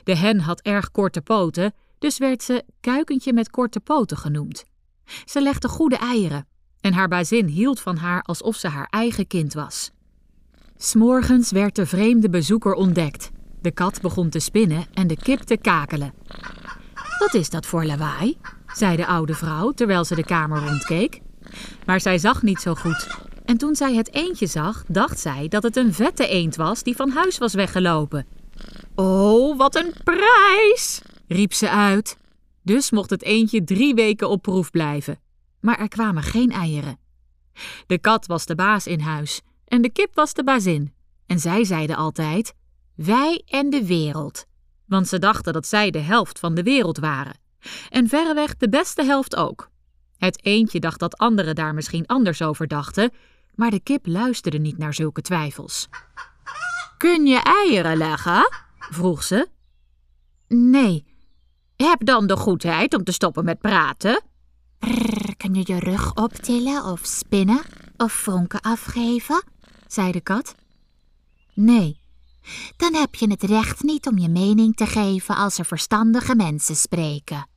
De 0.04 0.16
hen 0.16 0.40
had 0.40 0.60
erg 0.60 0.90
korte 0.90 1.20
poten, 1.20 1.74
dus 1.98 2.18
werd 2.18 2.42
ze 2.42 2.64
kuikentje 2.80 3.32
met 3.32 3.50
korte 3.50 3.80
poten 3.80 4.16
genoemd. 4.16 4.64
Ze 5.24 5.42
legde 5.42 5.68
goede 5.68 5.96
eieren 5.96 6.46
en 6.80 6.92
haar 6.92 7.08
bazin 7.08 7.46
hield 7.46 7.80
van 7.80 7.96
haar 7.96 8.22
alsof 8.22 8.56
ze 8.56 8.68
haar 8.68 8.86
eigen 8.90 9.26
kind 9.26 9.52
was. 9.52 9.90
S'morgens 10.76 11.50
werd 11.50 11.74
de 11.76 11.86
vreemde 11.86 12.30
bezoeker 12.30 12.72
ontdekt. 12.72 13.30
De 13.60 13.70
kat 13.70 14.00
begon 14.00 14.28
te 14.28 14.38
spinnen 14.38 14.86
en 14.92 15.06
de 15.06 15.16
kip 15.16 15.40
te 15.40 15.56
kakelen. 15.56 16.14
Wat 17.18 17.34
is 17.34 17.50
dat 17.50 17.66
voor 17.66 17.84
lawaai? 17.84 18.38
Zei 18.74 18.96
de 18.96 19.06
oude 19.06 19.34
vrouw 19.34 19.70
terwijl 19.70 20.04
ze 20.04 20.14
de 20.14 20.24
kamer 20.24 20.62
rondkeek. 20.62 21.20
Maar 21.86 22.00
zij 22.00 22.18
zag 22.18 22.42
niet 22.42 22.60
zo 22.60 22.74
goed. 22.74 23.06
En 23.44 23.56
toen 23.56 23.74
zij 23.74 23.94
het 23.94 24.14
eendje 24.14 24.46
zag, 24.46 24.84
dacht 24.88 25.18
zij 25.18 25.48
dat 25.48 25.62
het 25.62 25.76
een 25.76 25.94
vette 25.94 26.28
eend 26.28 26.56
was 26.56 26.82
die 26.82 26.96
van 26.96 27.10
huis 27.10 27.38
was 27.38 27.54
weggelopen. 27.54 28.26
Oh, 28.94 29.58
wat 29.58 29.74
een 29.74 29.94
prijs! 30.04 31.02
riep 31.28 31.52
ze 31.52 31.70
uit. 31.70 32.16
Dus 32.62 32.90
mocht 32.90 33.10
het 33.10 33.22
eendje 33.22 33.64
drie 33.64 33.94
weken 33.94 34.28
op 34.28 34.42
proef 34.42 34.70
blijven. 34.70 35.18
Maar 35.60 35.78
er 35.78 35.88
kwamen 35.88 36.22
geen 36.22 36.50
eieren. 36.50 36.98
De 37.86 37.98
kat 37.98 38.26
was 38.26 38.46
de 38.46 38.54
baas 38.54 38.86
in 38.86 39.00
huis 39.00 39.40
en 39.64 39.82
de 39.82 39.90
kip 39.90 40.14
was 40.14 40.34
de 40.34 40.44
bazin. 40.44 40.92
En 41.26 41.38
zij 41.38 41.64
zeiden 41.64 41.96
altijd: 41.96 42.54
Wij 42.94 43.42
en 43.46 43.70
de 43.70 43.86
wereld. 43.86 44.46
Want 44.86 45.08
ze 45.08 45.18
dachten 45.18 45.52
dat 45.52 45.66
zij 45.66 45.90
de 45.90 45.98
helft 45.98 46.38
van 46.38 46.54
de 46.54 46.62
wereld 46.62 46.98
waren. 46.98 47.39
En 47.88 48.08
verreweg 48.08 48.56
de 48.56 48.68
beste 48.68 49.04
helft 49.04 49.36
ook. 49.36 49.70
Het 50.16 50.44
eendje 50.44 50.80
dacht 50.80 51.00
dat 51.00 51.18
anderen 51.18 51.54
daar 51.54 51.74
misschien 51.74 52.06
anders 52.06 52.42
over 52.42 52.68
dachten, 52.68 53.10
maar 53.54 53.70
de 53.70 53.80
kip 53.80 54.06
luisterde 54.06 54.58
niet 54.58 54.78
naar 54.78 54.94
zulke 54.94 55.22
twijfels. 55.22 55.88
Kun 56.96 57.26
je 57.26 57.38
eieren 57.38 57.96
leggen? 57.96 58.48
vroeg 58.78 59.22
ze. 59.22 59.48
Nee. 60.48 61.04
Heb 61.76 62.04
dan 62.04 62.26
de 62.26 62.36
goedheid 62.36 62.94
om 62.94 63.04
te 63.04 63.12
stoppen 63.12 63.44
met 63.44 63.60
praten. 63.60 64.22
Kun 65.36 65.54
je 65.54 65.62
je 65.64 65.78
rug 65.78 66.14
optillen 66.14 66.84
of 66.84 67.00
spinnen 67.02 67.60
of 67.96 68.12
vonken 68.12 68.60
afgeven? 68.60 69.42
zei 69.86 70.12
de 70.12 70.20
kat. 70.20 70.54
Nee. 71.54 71.99
Dan 72.76 72.94
heb 72.94 73.14
je 73.14 73.30
het 73.30 73.42
recht 73.42 73.82
niet 73.82 74.06
om 74.06 74.18
je 74.18 74.28
mening 74.28 74.76
te 74.76 74.86
geven 74.86 75.36
als 75.36 75.58
er 75.58 75.64
verstandige 75.64 76.36
mensen 76.36 76.76
spreken. 76.76 77.48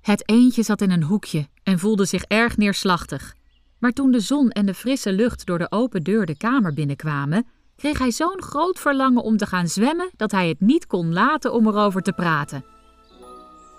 Het 0.00 0.28
eendje 0.28 0.62
zat 0.62 0.80
in 0.80 0.90
een 0.90 1.02
hoekje 1.02 1.48
en 1.62 1.78
voelde 1.78 2.04
zich 2.04 2.22
erg 2.22 2.56
neerslachtig. 2.56 3.34
Maar 3.78 3.92
toen 3.92 4.10
de 4.10 4.20
zon 4.20 4.50
en 4.50 4.66
de 4.66 4.74
frisse 4.74 5.12
lucht 5.12 5.46
door 5.46 5.58
de 5.58 5.70
open 5.70 6.02
deur 6.02 6.26
de 6.26 6.36
kamer 6.36 6.74
binnenkwamen, 6.74 7.46
kreeg 7.76 7.98
hij 7.98 8.10
zo'n 8.10 8.42
groot 8.42 8.78
verlangen 8.78 9.22
om 9.22 9.36
te 9.36 9.46
gaan 9.46 9.68
zwemmen 9.68 10.10
dat 10.16 10.30
hij 10.30 10.48
het 10.48 10.60
niet 10.60 10.86
kon 10.86 11.12
laten 11.12 11.52
om 11.52 11.66
erover 11.66 12.02
te 12.02 12.12
praten. 12.12 12.64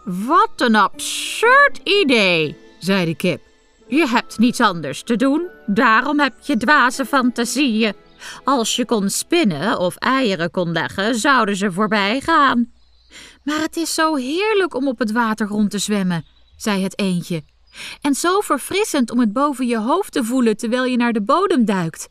Wat 0.06 0.52
een 0.58 0.76
absurd 0.76 1.80
idee, 1.84 2.58
zei 2.80 3.06
de 3.06 3.16
kip. 3.16 3.42
Je 3.88 4.08
hebt 4.08 4.40
niets 4.40 4.60
anders 4.60 5.04
te 5.04 5.16
doen, 5.16 5.48
daarom 5.66 6.20
heb 6.20 6.34
je 6.42 6.58
dwaze 6.58 7.06
fantasieën. 7.06 7.94
Als 8.44 8.76
je 8.76 8.86
kon 8.86 9.10
spinnen 9.10 9.80
of 9.80 9.96
eieren 9.96 10.52
kon 10.52 10.72
leggen, 10.72 11.16
zouden 11.16 11.56
ze 11.56 11.72
voorbij 11.72 12.22
gaan. 12.22 12.72
Maar 13.44 13.62
het 13.62 13.78
is 13.78 13.94
zo 13.94 14.16
heerlijk 14.16 14.76
om 14.76 14.88
op 14.88 15.00
het 15.00 15.12
water 15.12 15.48
rond 15.48 15.72
te 15.72 15.78
zwemmen, 15.78 16.26
zei 16.58 16.84
het 16.84 17.00
eendje. 17.00 17.44
En 18.02 18.14
zo 18.14 18.40
verfrissend 18.40 19.12
om 19.12 19.20
het 19.20 19.34
boven 19.34 19.68
je 19.68 19.78
hoofd 19.78 20.12
te 20.12 20.24
voelen 20.24 20.58
terwijl 20.58 20.86
je 20.86 20.98
naar 20.98 21.14
de 21.14 21.22
bodem 21.22 21.66
duikt. 21.66 22.10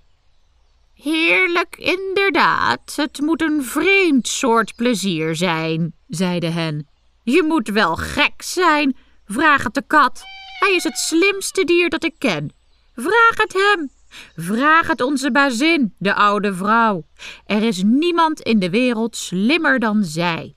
Heerlijk, 0.94 1.76
inderdaad. 1.76 2.96
Het 2.96 3.20
moet 3.20 3.42
een 3.42 3.64
vreemd 3.64 4.28
soort 4.28 4.74
plezier 4.76 5.36
zijn, 5.36 5.94
zei 6.08 6.38
de 6.38 6.50
hen. 6.50 6.88
Je 7.22 7.42
moet 7.42 7.68
wel 7.68 7.96
gek 7.96 8.42
zijn. 8.42 8.96
Vraag 9.26 9.62
het 9.62 9.74
de 9.74 9.82
kat. 9.86 10.22
Hij 10.58 10.74
is 10.74 10.84
het 10.84 10.98
slimste 10.98 11.64
dier 11.64 11.88
dat 11.88 12.04
ik 12.04 12.14
ken. 12.18 12.52
Vraag 12.94 13.36
het 13.36 13.52
hem. 13.52 13.90
Vraag 14.36 14.86
het 14.86 15.00
onze 15.00 15.30
bazin, 15.30 15.94
de 15.98 16.14
oude 16.14 16.54
vrouw. 16.54 17.04
Er 17.46 17.62
is 17.62 17.82
niemand 17.82 18.40
in 18.40 18.58
de 18.58 18.70
wereld 18.70 19.16
slimmer 19.16 19.78
dan 19.78 20.04
zij. 20.04 20.54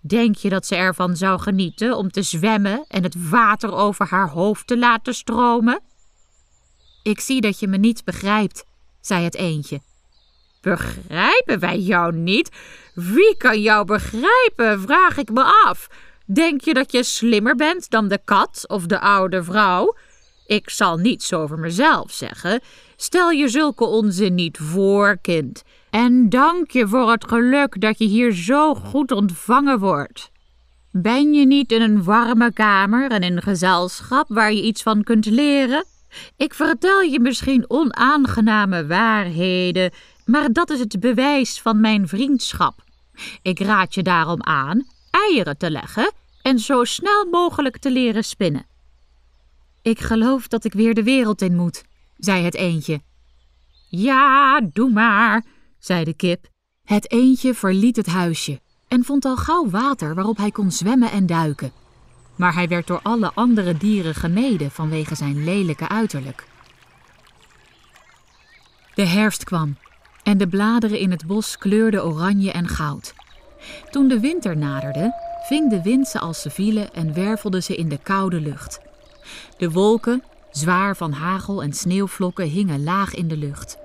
Denk 0.00 0.36
je 0.36 0.48
dat 0.48 0.66
ze 0.66 0.76
ervan 0.76 1.16
zou 1.16 1.40
genieten 1.40 1.96
om 1.96 2.10
te 2.10 2.22
zwemmen 2.22 2.84
en 2.88 3.02
het 3.02 3.28
water 3.30 3.74
over 3.74 4.06
haar 4.06 4.28
hoofd 4.28 4.66
te 4.66 4.78
laten 4.78 5.14
stromen? 5.14 5.80
Ik 7.02 7.20
zie 7.20 7.40
dat 7.40 7.60
je 7.60 7.68
me 7.68 7.76
niet 7.76 8.04
begrijpt, 8.04 8.64
zei 9.00 9.24
het 9.24 9.34
eendje. 9.34 9.80
Begrijpen 10.60 11.58
wij 11.58 11.78
jou 11.78 12.14
niet? 12.14 12.50
Wie 12.94 13.36
kan 13.36 13.60
jou 13.60 13.84
begrijpen, 13.84 14.80
vraag 14.80 15.16
ik 15.16 15.30
me 15.30 15.64
af. 15.64 15.88
Denk 16.26 16.60
je 16.60 16.74
dat 16.74 16.92
je 16.92 17.02
slimmer 17.02 17.56
bent 17.56 17.90
dan 17.90 18.08
de 18.08 18.18
kat 18.24 18.64
of 18.66 18.86
de 18.86 19.00
oude 19.00 19.44
vrouw? 19.44 19.96
Ik 20.48 20.70
zal 20.70 20.96
niets 20.96 21.32
over 21.32 21.58
mezelf 21.58 22.12
zeggen. 22.12 22.60
Stel 22.96 23.30
je 23.30 23.48
zulke 23.48 23.84
onzin 23.84 24.34
niet 24.34 24.58
voor, 24.58 25.18
kind. 25.22 25.62
En 25.90 26.28
dank 26.28 26.70
je 26.70 26.88
voor 26.88 27.10
het 27.10 27.28
geluk 27.28 27.80
dat 27.80 27.98
je 27.98 28.04
hier 28.04 28.32
zo 28.32 28.74
goed 28.74 29.12
ontvangen 29.12 29.78
wordt. 29.78 30.30
Ben 30.92 31.32
je 31.32 31.46
niet 31.46 31.72
in 31.72 31.82
een 31.82 32.04
warme 32.04 32.52
kamer 32.52 33.10
en 33.10 33.22
in 33.22 33.42
gezelschap 33.42 34.26
waar 34.28 34.52
je 34.52 34.62
iets 34.62 34.82
van 34.82 35.02
kunt 35.02 35.26
leren? 35.26 35.84
Ik 36.36 36.54
vertel 36.54 37.00
je 37.00 37.20
misschien 37.20 37.64
onaangename 37.70 38.86
waarheden, 38.86 39.90
maar 40.24 40.52
dat 40.52 40.70
is 40.70 40.78
het 40.78 41.00
bewijs 41.00 41.60
van 41.60 41.80
mijn 41.80 42.08
vriendschap. 42.08 42.74
Ik 43.42 43.60
raad 43.60 43.94
je 43.94 44.02
daarom 44.02 44.42
aan 44.42 44.86
eieren 45.10 45.58
te 45.58 45.70
leggen 45.70 46.12
en 46.42 46.58
zo 46.58 46.84
snel 46.84 47.26
mogelijk 47.30 47.78
te 47.78 47.90
leren 47.90 48.24
spinnen. 48.24 48.66
Ik 49.82 50.00
geloof 50.00 50.48
dat 50.48 50.64
ik 50.64 50.72
weer 50.72 50.94
de 50.94 51.02
wereld 51.02 51.42
in 51.42 51.56
moet, 51.56 51.84
zei 52.16 52.44
het 52.44 52.54
eendje. 52.54 53.00
Ja, 53.88 54.60
doe 54.72 54.90
maar, 54.90 55.44
zei 55.78 56.04
de 56.04 56.14
kip. 56.14 56.46
Het 56.84 57.12
eendje 57.12 57.54
verliet 57.54 57.96
het 57.96 58.06
huisje. 58.06 58.60
en 58.88 59.04
vond 59.04 59.24
al 59.24 59.36
gauw 59.36 59.70
water 59.70 60.14
waarop 60.14 60.36
hij 60.36 60.50
kon 60.50 60.70
zwemmen 60.70 61.10
en 61.10 61.26
duiken. 61.26 61.72
Maar 62.36 62.54
hij 62.54 62.68
werd 62.68 62.86
door 62.86 63.00
alle 63.02 63.32
andere 63.34 63.76
dieren 63.76 64.14
gemeden 64.14 64.70
vanwege 64.70 65.14
zijn 65.14 65.44
lelijke 65.44 65.88
uiterlijk. 65.88 66.46
De 68.94 69.06
herfst 69.06 69.44
kwam 69.44 69.76
en 70.22 70.38
de 70.38 70.48
bladeren 70.48 70.98
in 70.98 71.10
het 71.10 71.26
bos 71.26 71.58
kleurden 71.58 72.04
oranje 72.04 72.52
en 72.52 72.68
goud. 72.68 73.14
Toen 73.90 74.08
de 74.08 74.20
winter 74.20 74.56
naderde, 74.56 75.14
ving 75.46 75.70
de 75.70 75.82
wind 75.82 76.08
ze 76.08 76.18
als 76.18 76.42
ze 76.42 76.50
vielen 76.50 76.92
en 76.94 77.14
wervelde 77.14 77.60
ze 77.60 77.76
in 77.76 77.88
de 77.88 77.98
koude 78.02 78.40
lucht. 78.40 78.80
De 79.56 79.70
wolken, 79.70 80.22
zwaar 80.50 80.96
van 80.96 81.12
hagel 81.12 81.62
en 81.62 81.72
sneeuwvlokken, 81.72 82.46
hingen 82.46 82.82
laag 82.84 83.14
in 83.14 83.28
de 83.28 83.36
lucht. 83.36 83.78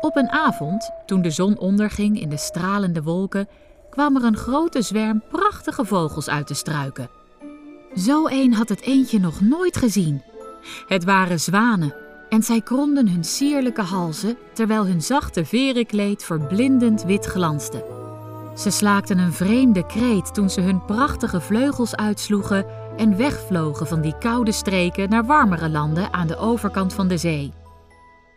Op 0.00 0.16
een 0.16 0.30
avond, 0.30 0.90
toen 1.06 1.22
de 1.22 1.30
zon 1.30 1.58
onderging 1.58 2.20
in 2.20 2.28
de 2.28 2.36
stralende 2.36 3.02
wolken, 3.02 3.48
kwam 3.90 4.16
er 4.16 4.24
een 4.24 4.36
grote 4.36 4.82
zwerm 4.82 5.22
prachtige 5.30 5.84
vogels 5.84 6.28
uit 6.28 6.48
de 6.48 6.54
struiken. 6.54 7.10
Zo 7.96 8.26
een 8.26 8.54
had 8.54 8.68
het 8.68 8.80
eentje 8.80 9.18
nog 9.18 9.40
nooit 9.40 9.76
gezien. 9.76 10.22
Het 10.86 11.04
waren 11.04 11.40
zwanen 11.40 11.94
en 12.28 12.42
zij 12.42 12.60
kromden 12.60 13.08
hun 13.08 13.24
sierlijke 13.24 13.82
halzen 13.82 14.36
terwijl 14.52 14.86
hun 14.86 15.02
zachte 15.02 15.44
verenkleed 15.44 16.24
verblindend 16.24 17.02
wit 17.02 17.26
glansde. 17.26 17.84
Ze 18.54 18.70
slaakten 18.70 19.18
een 19.18 19.32
vreemde 19.32 19.86
kreet 19.86 20.34
toen 20.34 20.50
ze 20.50 20.60
hun 20.60 20.84
prachtige 20.84 21.40
vleugels 21.40 21.96
uitsloegen 21.96 22.66
en 23.00 23.16
wegvlogen 23.16 23.86
van 23.86 24.00
die 24.00 24.18
koude 24.18 24.52
streken 24.52 25.08
naar 25.08 25.24
warmere 25.24 25.68
landen 25.68 26.12
aan 26.12 26.26
de 26.26 26.36
overkant 26.36 26.92
van 26.92 27.08
de 27.08 27.16
zee. 27.16 27.52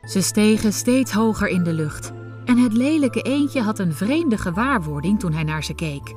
Ze 0.03 0.21
stegen 0.21 0.73
steeds 0.73 1.11
hoger 1.11 1.47
in 1.47 1.63
de 1.63 1.73
lucht 1.73 2.11
en 2.45 2.57
het 2.57 2.73
lelijke 2.73 3.21
eendje 3.21 3.61
had 3.61 3.79
een 3.79 3.93
vreemde 3.93 4.37
gewaarwording 4.37 5.19
toen 5.19 5.33
hij 5.33 5.43
naar 5.43 5.63
ze 5.63 5.73
keek. 5.73 6.13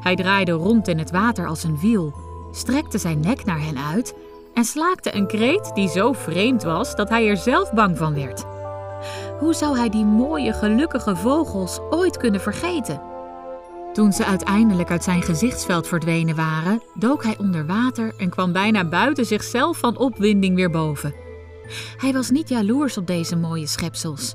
Hij 0.00 0.16
draaide 0.16 0.52
rond 0.52 0.88
in 0.88 0.98
het 0.98 1.10
water 1.10 1.46
als 1.46 1.64
een 1.64 1.78
wiel, 1.78 2.14
strekte 2.52 2.98
zijn 2.98 3.20
nek 3.20 3.44
naar 3.44 3.60
hen 3.60 3.78
uit 3.78 4.14
en 4.54 4.64
slaakte 4.64 5.14
een 5.14 5.26
kreet 5.26 5.70
die 5.74 5.88
zo 5.88 6.12
vreemd 6.12 6.62
was 6.62 6.96
dat 6.96 7.08
hij 7.08 7.28
er 7.28 7.36
zelf 7.36 7.72
bang 7.72 7.98
van 7.98 8.14
werd. 8.14 8.44
Hoe 9.38 9.54
zou 9.54 9.78
hij 9.78 9.88
die 9.88 10.04
mooie, 10.04 10.52
gelukkige 10.52 11.16
vogels 11.16 11.80
ooit 11.90 12.16
kunnen 12.16 12.40
vergeten? 12.40 13.13
Toen 13.94 14.12
ze 14.12 14.24
uiteindelijk 14.24 14.90
uit 14.90 15.04
zijn 15.04 15.22
gezichtsveld 15.22 15.88
verdwenen 15.88 16.36
waren, 16.36 16.82
dook 16.94 17.24
hij 17.24 17.38
onder 17.38 17.66
water 17.66 18.14
en 18.16 18.30
kwam 18.30 18.52
bijna 18.52 18.84
buiten 18.84 19.26
zichzelf 19.26 19.78
van 19.78 19.98
opwinding 19.98 20.56
weer 20.56 20.70
boven. 20.70 21.14
Hij 21.96 22.12
was 22.12 22.30
niet 22.30 22.48
jaloers 22.48 22.98
op 22.98 23.06
deze 23.06 23.36
mooie 23.36 23.66
schepsels. 23.66 24.34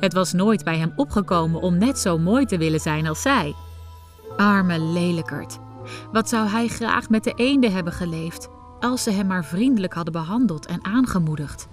Het 0.00 0.12
was 0.12 0.32
nooit 0.32 0.64
bij 0.64 0.78
hem 0.78 0.92
opgekomen 0.96 1.60
om 1.60 1.78
net 1.78 1.98
zo 1.98 2.18
mooi 2.18 2.44
te 2.44 2.58
willen 2.58 2.80
zijn 2.80 3.06
als 3.06 3.22
zij. 3.22 3.54
Arme 4.36 4.80
lelijkert. 4.80 5.58
Wat 6.12 6.28
zou 6.28 6.48
hij 6.48 6.68
graag 6.68 7.08
met 7.08 7.24
de 7.24 7.32
eenden 7.36 7.72
hebben 7.72 7.92
geleefd 7.92 8.48
als 8.80 9.02
ze 9.02 9.10
hem 9.10 9.26
maar 9.26 9.44
vriendelijk 9.44 9.94
hadden 9.94 10.12
behandeld 10.12 10.66
en 10.66 10.84
aangemoedigd. 10.84 11.68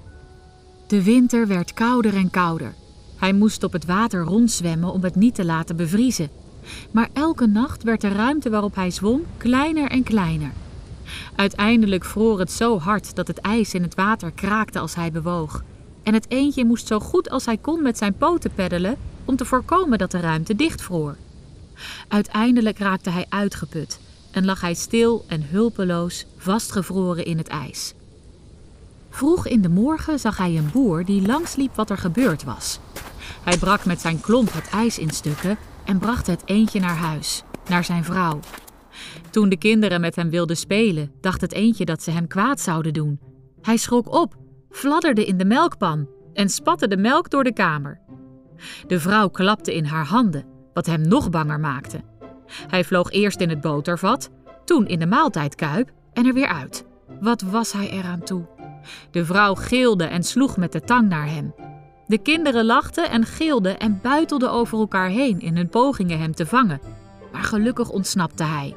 De 0.88 1.03
winter 1.03 1.48
werd 1.48 1.74
kouder 1.74 2.15
en 2.15 2.29
kouder. 2.29 2.74
Hij 3.17 3.34
moest 3.34 3.63
op 3.63 3.74
het 3.74 3.86
water 3.86 4.22
rondzwemmen 4.22 4.91
om 4.91 5.03
het 5.03 5.15
niet 5.15 5.36
te 5.36 5.46
laten 5.46 5.75
bevriezen. 5.75 6.29
Maar 6.92 7.10
elke 7.14 7.46
nacht 7.46 7.84
werd 7.84 8.02
de 8.02 8.08
ruimte 8.08 8.50
waarop 8.50 8.76
hij 8.76 8.92
zwom 8.92 9.22
kleiner 9.38 9.90
en 9.90 10.04
kleiner. 10.04 10.52
Uiteindelijk 11.36 12.06
vroor 12.06 12.40
het 12.40 12.52
zo 12.52 12.80
hard 12.80 13.16
dat 13.16 13.28
het 13.28 13.40
ijs 13.40 13.74
in 13.74 13.82
het 13.82 13.96
water 13.96 14.32
kraakte 14.32 14.80
als 14.80 14.96
hij 14.96 15.12
bewoog. 15.12 15.64
En 16.04 16.14
het 16.14 16.26
eendje 16.30 16.66
moest 16.66 16.88
zo 16.88 17.00
goed 17.00 17.30
als 17.30 17.46
hij 17.46 17.58
kon 17.58 17.82
met 17.82 17.98
zijn 17.98 18.14
poten 18.18 18.52
peddelen 18.54 18.98
om 19.26 19.36
te 19.36 19.46
voorkomen 19.46 19.98
dat 19.98 20.12
de 20.12 20.20
ruimte 20.20 20.56
dichtvroor. 20.56 21.16
Uiteindelijk 22.08 22.80
raakte 22.80 23.10
hij 23.10 23.26
uitgeput 23.30 24.00
en 24.32 24.46
lag 24.46 24.62
hij 24.62 24.74
stil 24.74 25.26
en 25.28 25.44
hulpeloos 25.50 26.26
vastgevroren 26.38 27.26
in 27.26 27.38
het 27.38 27.48
ijs. 27.48 27.94
Vroeg 29.10 29.48
in 29.48 29.62
de 29.62 29.70
morgen 29.70 30.20
zag 30.20 30.38
hij 30.38 30.58
een 30.58 30.70
boer 30.72 31.06
die 31.06 31.28
langsliep 31.28 31.76
wat 31.76 31.89
er 31.89 31.98
gebeurd 31.98 32.44
was. 32.44 32.80
Hij 33.44 33.58
brak 33.58 33.86
met 33.86 34.02
zijn 34.02 34.22
klomp 34.22 34.54
het 34.54 34.70
ijs 34.70 34.98
in 34.98 35.10
stukken 35.10 35.58
en 35.88 36.00
bracht 36.00 36.28
het 36.28 36.41
eendje 36.45 36.80
naar 36.80 36.95
huis, 36.95 37.43
naar 37.69 37.84
zijn 37.84 38.04
vrouw. 38.04 38.39
Toen 39.30 39.50
de 39.50 39.58
kinderen 39.58 40.02
met 40.02 40.15
hem 40.15 40.30
wilden 40.30 40.58
spelen, 40.58 41.12
dacht 41.21 41.41
het 41.41 41.54
eendje 41.54 41.86
dat 41.86 42.04
ze 42.04 42.12
hem 42.12 42.28
kwaad 42.28 42.60
zouden 42.60 42.93
doen. 42.93 43.19
Hij 43.62 43.78
schrok 43.78 44.13
op, 44.13 44.36
fladderde 44.69 45.26
in 45.26 45.38
de 45.38 45.45
melkpan 45.45 46.08
en 46.34 46.50
spatte 46.50 46.88
de 46.88 46.97
melk 46.97 47.30
door 47.30 47.43
de 47.43 47.54
kamer. 47.54 48.00
De 48.88 49.00
vrouw 49.00 49.30
klapte 49.30 49.76
in 49.76 49.86
haar 49.86 50.06
handen, 50.06 50.45
wat 50.73 50.86
hem 50.86 51.02
nog 51.02 51.30
banger 51.30 51.60
maakte. 51.60 52.02
Hij 52.47 52.84
vloog 52.84 53.12
eerst 53.12 53.39
in 53.39 53.50
het 53.50 53.62
botervat, 53.62 54.30
toen 54.65 54.88
in 54.88 55.00
de 55.00 55.06
maaltijdkuip 55.06 55.91
en 56.13 56.26
er 56.26 56.34
weer 56.34 56.47
uit. 56.47 56.86
Wat 57.19 57.41
was 57.41 57.71
hij 57.71 57.89
eraan 57.89 58.23
toe? 58.23 58.45
De 59.12 59.26
vrouw 59.26 59.54
geelde 59.56 60.04
en 60.04 60.23
sloeg 60.23 60.58
met 60.58 60.71
de 60.71 60.82
tang 60.82 61.10
naar 61.10 61.30
hem. 61.30 61.54
De 62.08 62.17
kinderen 62.17 62.65
lachten 62.65 63.10
en 63.10 63.26
geelden 63.26 63.80
en 63.80 64.00
buitelden 64.02 64.52
over 64.52 64.80
elkaar 64.80 65.10
heen 65.10 65.39
in 65.39 65.56
hun 65.56 65.70
pogingen 65.70 66.20
hem 66.20 66.36
te 66.36 66.46
vangen. 66.46 66.82
Maar 67.32 67.43
gelukkig 67.43 67.89
ontsnapte 67.89 68.43
hij. 68.43 68.76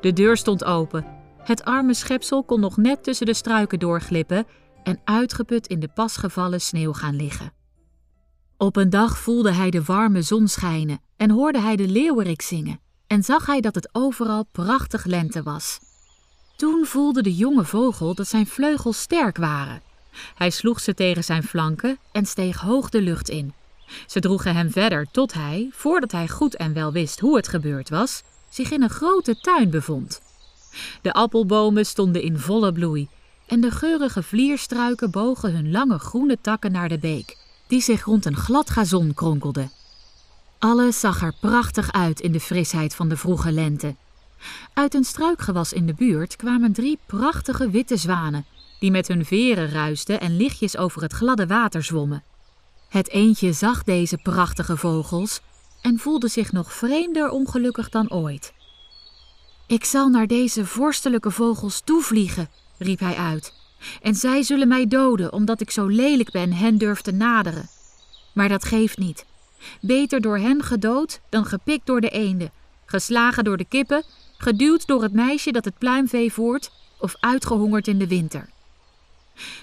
De 0.00 0.12
deur 0.12 0.36
stond 0.36 0.64
open. 0.64 1.06
Het 1.38 1.64
arme 1.64 1.94
schepsel 1.94 2.44
kon 2.44 2.60
nog 2.60 2.76
net 2.76 3.04
tussen 3.04 3.26
de 3.26 3.34
struiken 3.34 3.78
doorglippen 3.78 4.46
en 4.82 5.00
uitgeput 5.04 5.66
in 5.66 5.80
de 5.80 5.88
pas 5.88 6.16
gevallen 6.16 6.60
sneeuw 6.60 6.92
gaan 6.92 7.16
liggen. 7.16 7.52
Op 8.56 8.76
een 8.76 8.90
dag 8.90 9.18
voelde 9.18 9.52
hij 9.52 9.70
de 9.70 9.82
warme 9.82 10.22
zon 10.22 10.48
schijnen 10.48 11.00
en 11.16 11.30
hoorde 11.30 11.60
hij 11.60 11.76
de 11.76 11.88
leeuwerik 11.88 12.42
zingen 12.42 12.80
en 13.06 13.22
zag 13.22 13.46
hij 13.46 13.60
dat 13.60 13.74
het 13.74 13.88
overal 13.92 14.44
prachtig 14.52 15.04
lente 15.04 15.42
was. 15.42 15.78
Toen 16.56 16.84
voelde 16.84 17.22
de 17.22 17.34
jonge 17.34 17.64
vogel 17.64 18.14
dat 18.14 18.28
zijn 18.28 18.46
vleugels 18.46 19.00
sterk 19.00 19.36
waren. 19.36 19.82
Hij 20.34 20.50
sloeg 20.50 20.80
ze 20.80 20.94
tegen 20.94 21.24
zijn 21.24 21.42
flanken 21.42 21.98
en 22.12 22.26
steeg 22.26 22.60
hoog 22.60 22.88
de 22.88 23.02
lucht 23.02 23.28
in. 23.28 23.52
Ze 24.06 24.20
droegen 24.20 24.54
hem 24.54 24.70
verder 24.70 25.06
tot 25.10 25.32
hij, 25.32 25.68
voordat 25.72 26.12
hij 26.12 26.28
goed 26.28 26.56
en 26.56 26.72
wel 26.72 26.92
wist 26.92 27.20
hoe 27.20 27.36
het 27.36 27.48
gebeurd 27.48 27.88
was, 27.88 28.22
zich 28.48 28.70
in 28.70 28.82
een 28.82 28.90
grote 28.90 29.40
tuin 29.40 29.70
bevond. 29.70 30.20
De 31.02 31.12
appelbomen 31.12 31.86
stonden 31.86 32.22
in 32.22 32.38
volle 32.38 32.72
bloei 32.72 33.08
en 33.46 33.60
de 33.60 33.70
geurige 33.70 34.22
vlierstruiken 34.22 35.10
bogen 35.10 35.54
hun 35.54 35.70
lange 35.70 35.98
groene 35.98 36.38
takken 36.40 36.72
naar 36.72 36.88
de 36.88 36.98
beek, 36.98 37.36
die 37.66 37.80
zich 37.80 38.04
rond 38.04 38.24
een 38.24 38.36
glad 38.36 38.70
gazon 38.70 39.14
kronkelde. 39.14 39.70
Alles 40.58 41.00
zag 41.00 41.22
er 41.22 41.34
prachtig 41.40 41.92
uit 41.92 42.20
in 42.20 42.32
de 42.32 42.40
frisheid 42.40 42.94
van 42.94 43.08
de 43.08 43.16
vroege 43.16 43.52
lente. 43.52 43.94
Uit 44.72 44.94
een 44.94 45.04
struikgewas 45.04 45.72
in 45.72 45.86
de 45.86 45.94
buurt 45.94 46.36
kwamen 46.36 46.72
drie 46.72 46.98
prachtige 47.06 47.70
witte 47.70 47.96
zwanen, 47.96 48.46
die 48.80 48.90
met 48.90 49.08
hun 49.08 49.24
veren 49.24 49.70
ruisten 49.70 50.20
en 50.20 50.36
lichtjes 50.36 50.76
over 50.76 51.02
het 51.02 51.12
gladde 51.12 51.46
water 51.46 51.82
zwommen. 51.82 52.22
Het 52.88 53.08
eendje 53.10 53.52
zag 53.52 53.84
deze 53.84 54.16
prachtige 54.16 54.76
vogels 54.76 55.40
en 55.82 55.98
voelde 55.98 56.28
zich 56.28 56.52
nog 56.52 56.72
vreemder 56.72 57.30
ongelukkig 57.30 57.88
dan 57.88 58.10
ooit. 58.10 58.52
Ik 59.66 59.84
zal 59.84 60.08
naar 60.08 60.26
deze 60.26 60.66
vorstelijke 60.66 61.30
vogels 61.30 61.80
toevliegen, 61.80 62.48
riep 62.78 62.98
hij 62.98 63.14
uit, 63.14 63.54
en 64.02 64.14
zij 64.14 64.42
zullen 64.42 64.68
mij 64.68 64.86
doden 64.86 65.32
omdat 65.32 65.60
ik 65.60 65.70
zo 65.70 65.86
lelijk 65.86 66.30
ben 66.30 66.52
hen 66.52 66.78
durf 66.78 67.00
te 67.00 67.12
naderen. 67.12 67.68
Maar 68.32 68.48
dat 68.48 68.64
geeft 68.64 68.98
niet. 68.98 69.24
Beter 69.80 70.20
door 70.20 70.38
hen 70.38 70.62
gedood 70.62 71.20
dan 71.28 71.44
gepikt 71.44 71.86
door 71.86 72.00
de 72.00 72.10
eenden, 72.10 72.52
geslagen 72.84 73.44
door 73.44 73.56
de 73.56 73.64
kippen, 73.64 74.02
geduwd 74.38 74.86
door 74.86 75.02
het 75.02 75.12
meisje 75.12 75.52
dat 75.52 75.64
het 75.64 75.78
pluimvee 75.78 76.32
voert 76.32 76.70
of 76.98 77.14
uitgehongerd 77.20 77.88
in 77.88 77.98
de 77.98 78.06
winter. 78.06 78.48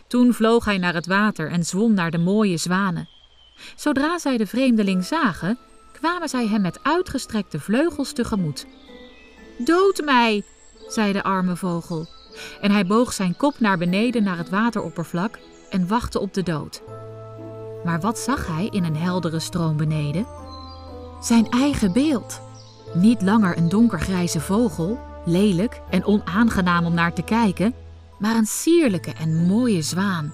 Toen 0.07 0.33
vloog 0.33 0.65
hij 0.65 0.77
naar 0.77 0.93
het 0.93 1.05
water 1.05 1.51
en 1.51 1.63
zwom 1.63 1.93
naar 1.93 2.11
de 2.11 2.17
mooie 2.17 2.57
zwanen. 2.57 3.09
Zodra 3.75 4.17
zij 4.17 4.37
de 4.37 4.47
vreemdeling 4.47 5.05
zagen, 5.05 5.57
kwamen 5.91 6.29
zij 6.29 6.47
hem 6.47 6.61
met 6.61 6.83
uitgestrekte 6.83 7.59
vleugels 7.59 8.13
tegemoet. 8.13 8.65
Dood 9.57 10.01
mij, 10.05 10.43
zei 10.87 11.13
de 11.13 11.23
arme 11.23 11.55
vogel, 11.55 12.07
en 12.61 12.71
hij 12.71 12.85
boog 12.85 13.13
zijn 13.13 13.37
kop 13.37 13.59
naar 13.59 13.77
beneden 13.77 14.23
naar 14.23 14.37
het 14.37 14.49
wateroppervlak 14.49 15.39
en 15.69 15.87
wachtte 15.87 16.19
op 16.19 16.33
de 16.33 16.43
dood. 16.43 16.81
Maar 17.83 17.99
wat 17.99 18.19
zag 18.19 18.47
hij 18.47 18.67
in 18.71 18.83
een 18.83 18.95
heldere 18.95 19.39
stroom 19.39 19.77
beneden? 19.77 20.27
Zijn 21.21 21.49
eigen 21.49 21.93
beeld. 21.93 22.41
Niet 22.93 23.21
langer 23.21 23.57
een 23.57 23.69
donkergrijze 23.69 24.39
vogel, 24.39 24.99
lelijk 25.25 25.81
en 25.89 26.05
onaangenaam 26.05 26.85
om 26.85 26.93
naar 26.93 27.13
te 27.13 27.21
kijken, 27.21 27.73
maar 28.19 28.35
een 28.35 28.45
sierlijke 28.45 29.11
en 29.11 29.45
mooie 29.45 29.81
zwaan. 29.81 30.33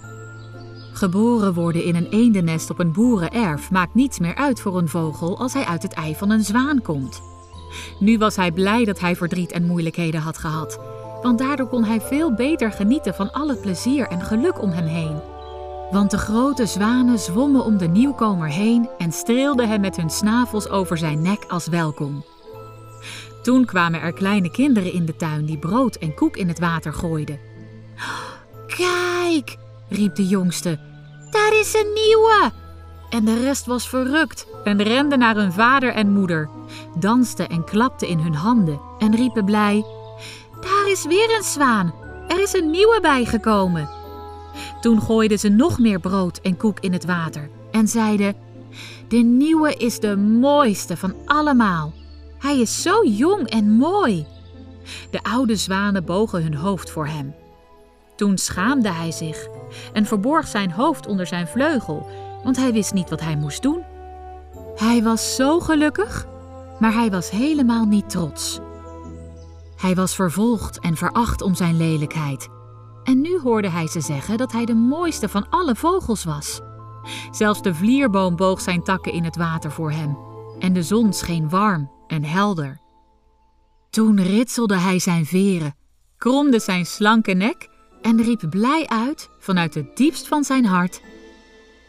Geboren 0.94 1.54
worden 1.54 1.84
in 1.84 1.96
een 1.96 2.10
eendennest 2.10 2.70
op 2.70 2.80
een 2.80 2.92
boerenerf 2.92 3.72
maakt 3.72 3.94
niets 3.94 4.20
meer 4.20 4.36
uit 4.36 4.60
voor 4.60 4.78
een 4.78 4.90
vogel 4.90 5.38
als 5.38 5.54
hij 5.54 5.66
uit 5.66 5.84
het 5.84 5.94
ei 5.94 6.16
van 6.16 6.30
een 6.30 6.44
zwaan 6.44 6.82
komt. 6.82 7.22
Nu 8.00 8.18
was 8.18 8.36
hij 8.36 8.52
blij 8.52 8.86
dat 8.86 9.00
hij 9.00 9.16
verdriet 9.16 9.52
en 9.52 9.66
moeilijkheden 9.66 10.22
had 10.22 10.38
gehad, 10.38 10.80
want 11.22 11.40
daardoor 11.40 11.68
kon 11.68 11.84
hij 11.84 12.02
veel 12.02 12.34
beter 12.34 12.72
genieten 12.72 13.14
van 13.14 13.32
al 13.32 13.48
het 13.48 13.62
plezier 13.62 14.08
en 14.08 14.22
geluk 14.22 14.62
om 14.62 14.70
hem 14.70 14.86
heen. 14.86 15.22
Want 15.92 16.12
de 16.12 16.18
grote 16.18 16.66
zwanen 16.66 17.20
zwommen 17.20 17.64
om 17.64 17.78
de 17.78 17.88
nieuwkomer 17.88 18.50
heen 18.50 18.90
en 18.98 19.12
streelden 19.12 19.70
hem 19.70 19.82
met 19.82 19.96
hun 19.96 20.10
snavels 20.10 20.70
over 20.70 20.98
zijn 20.98 21.22
nek 21.22 21.46
als 21.48 21.68
welkom. 21.68 22.24
Toen 23.44 23.66
kwamen 23.66 24.02
er 24.02 24.14
kleine 24.14 24.52
kinderen 24.52 24.94
in 24.94 25.06
de 25.06 25.16
tuin 25.16 25.46
die 25.46 25.58
brood 25.58 25.96
en 25.96 26.14
koek 26.14 26.38
in 26.38 26.48
het 26.48 26.60
water 26.60 26.94
gooiden. 26.94 27.53
Kijk, 28.68 29.58
riep 29.90 30.16
de 30.16 30.28
jongste, 30.28 30.80
daar 31.32 31.60
is 31.60 31.74
een 31.74 31.94
nieuwe. 31.94 32.52
En 33.10 33.26
de 33.26 33.40
rest 33.40 33.66
was 33.66 33.90
verrukt 33.90 34.48
en 34.64 34.84
rende 34.84 35.18
naar 35.18 35.36
hun 35.36 35.54
vader 35.54 35.94
en 35.94 36.12
moeder, 36.12 36.50
dansten 37.00 37.50
en 37.50 37.64
klapten 37.64 38.08
in 38.08 38.20
hun 38.20 38.36
handen 38.36 38.80
en 39.00 39.16
riepen 39.16 39.46
blij: 39.46 39.86
Daar 40.62 40.90
is 40.90 41.06
weer 41.06 41.36
een 41.36 41.44
zwaan, 41.44 41.94
er 42.28 42.42
is 42.42 42.54
een 42.54 42.70
nieuwe 42.70 43.00
bijgekomen. 43.02 43.90
Toen 44.82 45.02
gooiden 45.02 45.40
ze 45.40 45.50
nog 45.50 45.80
meer 45.80 46.00
brood 46.00 46.38
en 46.38 46.58
koek 46.58 46.80
in 46.80 46.94
het 46.94 47.06
water 47.06 47.50
en 47.72 47.88
zeiden: 47.88 48.36
De 49.08 49.18
nieuwe 49.18 49.76
is 49.76 50.00
de 50.00 50.18
mooiste 50.18 50.98
van 50.98 51.16
allemaal. 51.26 51.94
Hij 52.40 52.60
is 52.60 52.82
zo 52.82 53.06
jong 53.06 53.50
en 53.50 53.72
mooi. 53.72 54.26
De 55.12 55.24
oude 55.24 55.56
zwanen 55.56 56.06
bogen 56.06 56.44
hun 56.44 56.56
hoofd 56.56 56.92
voor 56.92 57.08
hem. 57.08 57.34
Toen 58.24 58.38
schaamde 58.38 58.92
hij 58.92 59.12
zich 59.12 59.48
en 59.94 60.06
verborg 60.06 60.48
zijn 60.48 60.72
hoofd 60.72 61.08
onder 61.08 61.28
zijn 61.28 61.48
vleugel, 61.48 62.10
want 62.44 62.56
hij 62.56 62.74
wist 62.74 62.94
niet 62.94 63.10
wat 63.10 63.22
hij 63.22 63.36
moest 63.36 63.62
doen. 63.62 63.84
Hij 64.76 65.04
was 65.04 65.36
zo 65.36 65.60
gelukkig, 65.60 66.26
maar 66.80 66.94
hij 66.94 67.12
was 67.12 67.30
helemaal 67.30 67.86
niet 67.86 68.10
trots. 68.10 68.60
Hij 69.76 69.96
was 69.96 70.16
vervolgd 70.16 70.80
en 70.80 70.96
veracht 70.96 71.42
om 71.42 71.56
zijn 71.56 71.78
lelijkheid. 71.78 72.48
En 73.04 73.22
nu 73.22 73.40
hoorde 73.40 73.70
hij 73.70 73.88
ze 73.88 74.02
zeggen 74.02 74.38
dat 74.38 74.52
hij 74.52 74.66
de 74.66 74.76
mooiste 74.76 75.30
van 75.30 75.50
alle 75.50 75.76
vogels 75.76 76.24
was. 76.24 76.62
Zelfs 77.32 77.62
de 77.62 77.74
vlierboom 77.74 78.36
boog 78.36 78.62
zijn 78.62 78.84
takken 78.84 79.14
in 79.14 79.24
het 79.24 79.36
water 79.36 79.72
voor 79.72 79.92
hem 79.92 80.18
en 80.60 80.74
de 80.74 80.84
zon 80.84 81.14
scheen 81.14 81.50
warm 81.50 81.92
en 82.08 82.24
helder. 82.24 82.80
Toen 83.90 84.22
ritselde 84.22 84.78
hij 84.78 85.00
zijn 85.00 85.26
veren, 85.26 85.76
kromde 86.18 86.60
zijn 86.60 86.86
slanke 86.86 87.34
nek 87.34 87.72
en 88.04 88.22
riep 88.22 88.42
blij 88.50 88.88
uit 88.88 89.30
vanuit 89.40 89.74
het 89.74 89.98
diepst 89.98 90.28
van 90.28 90.44
zijn 90.44 90.66
hart: 90.66 91.02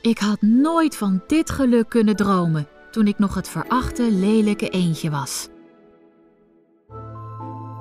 Ik 0.03 0.19
had 0.19 0.43
nooit 0.43 0.97
van 0.97 1.23
dit 1.27 1.51
geluk 1.51 1.89
kunnen 1.89 2.17
dromen 2.17 2.69
toen 2.91 3.07
ik 3.07 3.19
nog 3.19 3.35
het 3.35 3.49
verachte 3.49 4.11
lelijke 4.11 4.69
eendje 4.69 5.11
was. 5.11 5.49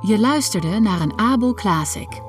Je 0.02 0.20
luisterde 0.20 0.80
naar 0.80 1.02
een 1.02 1.20
Abel 1.20 1.54
Classic. 1.54 2.22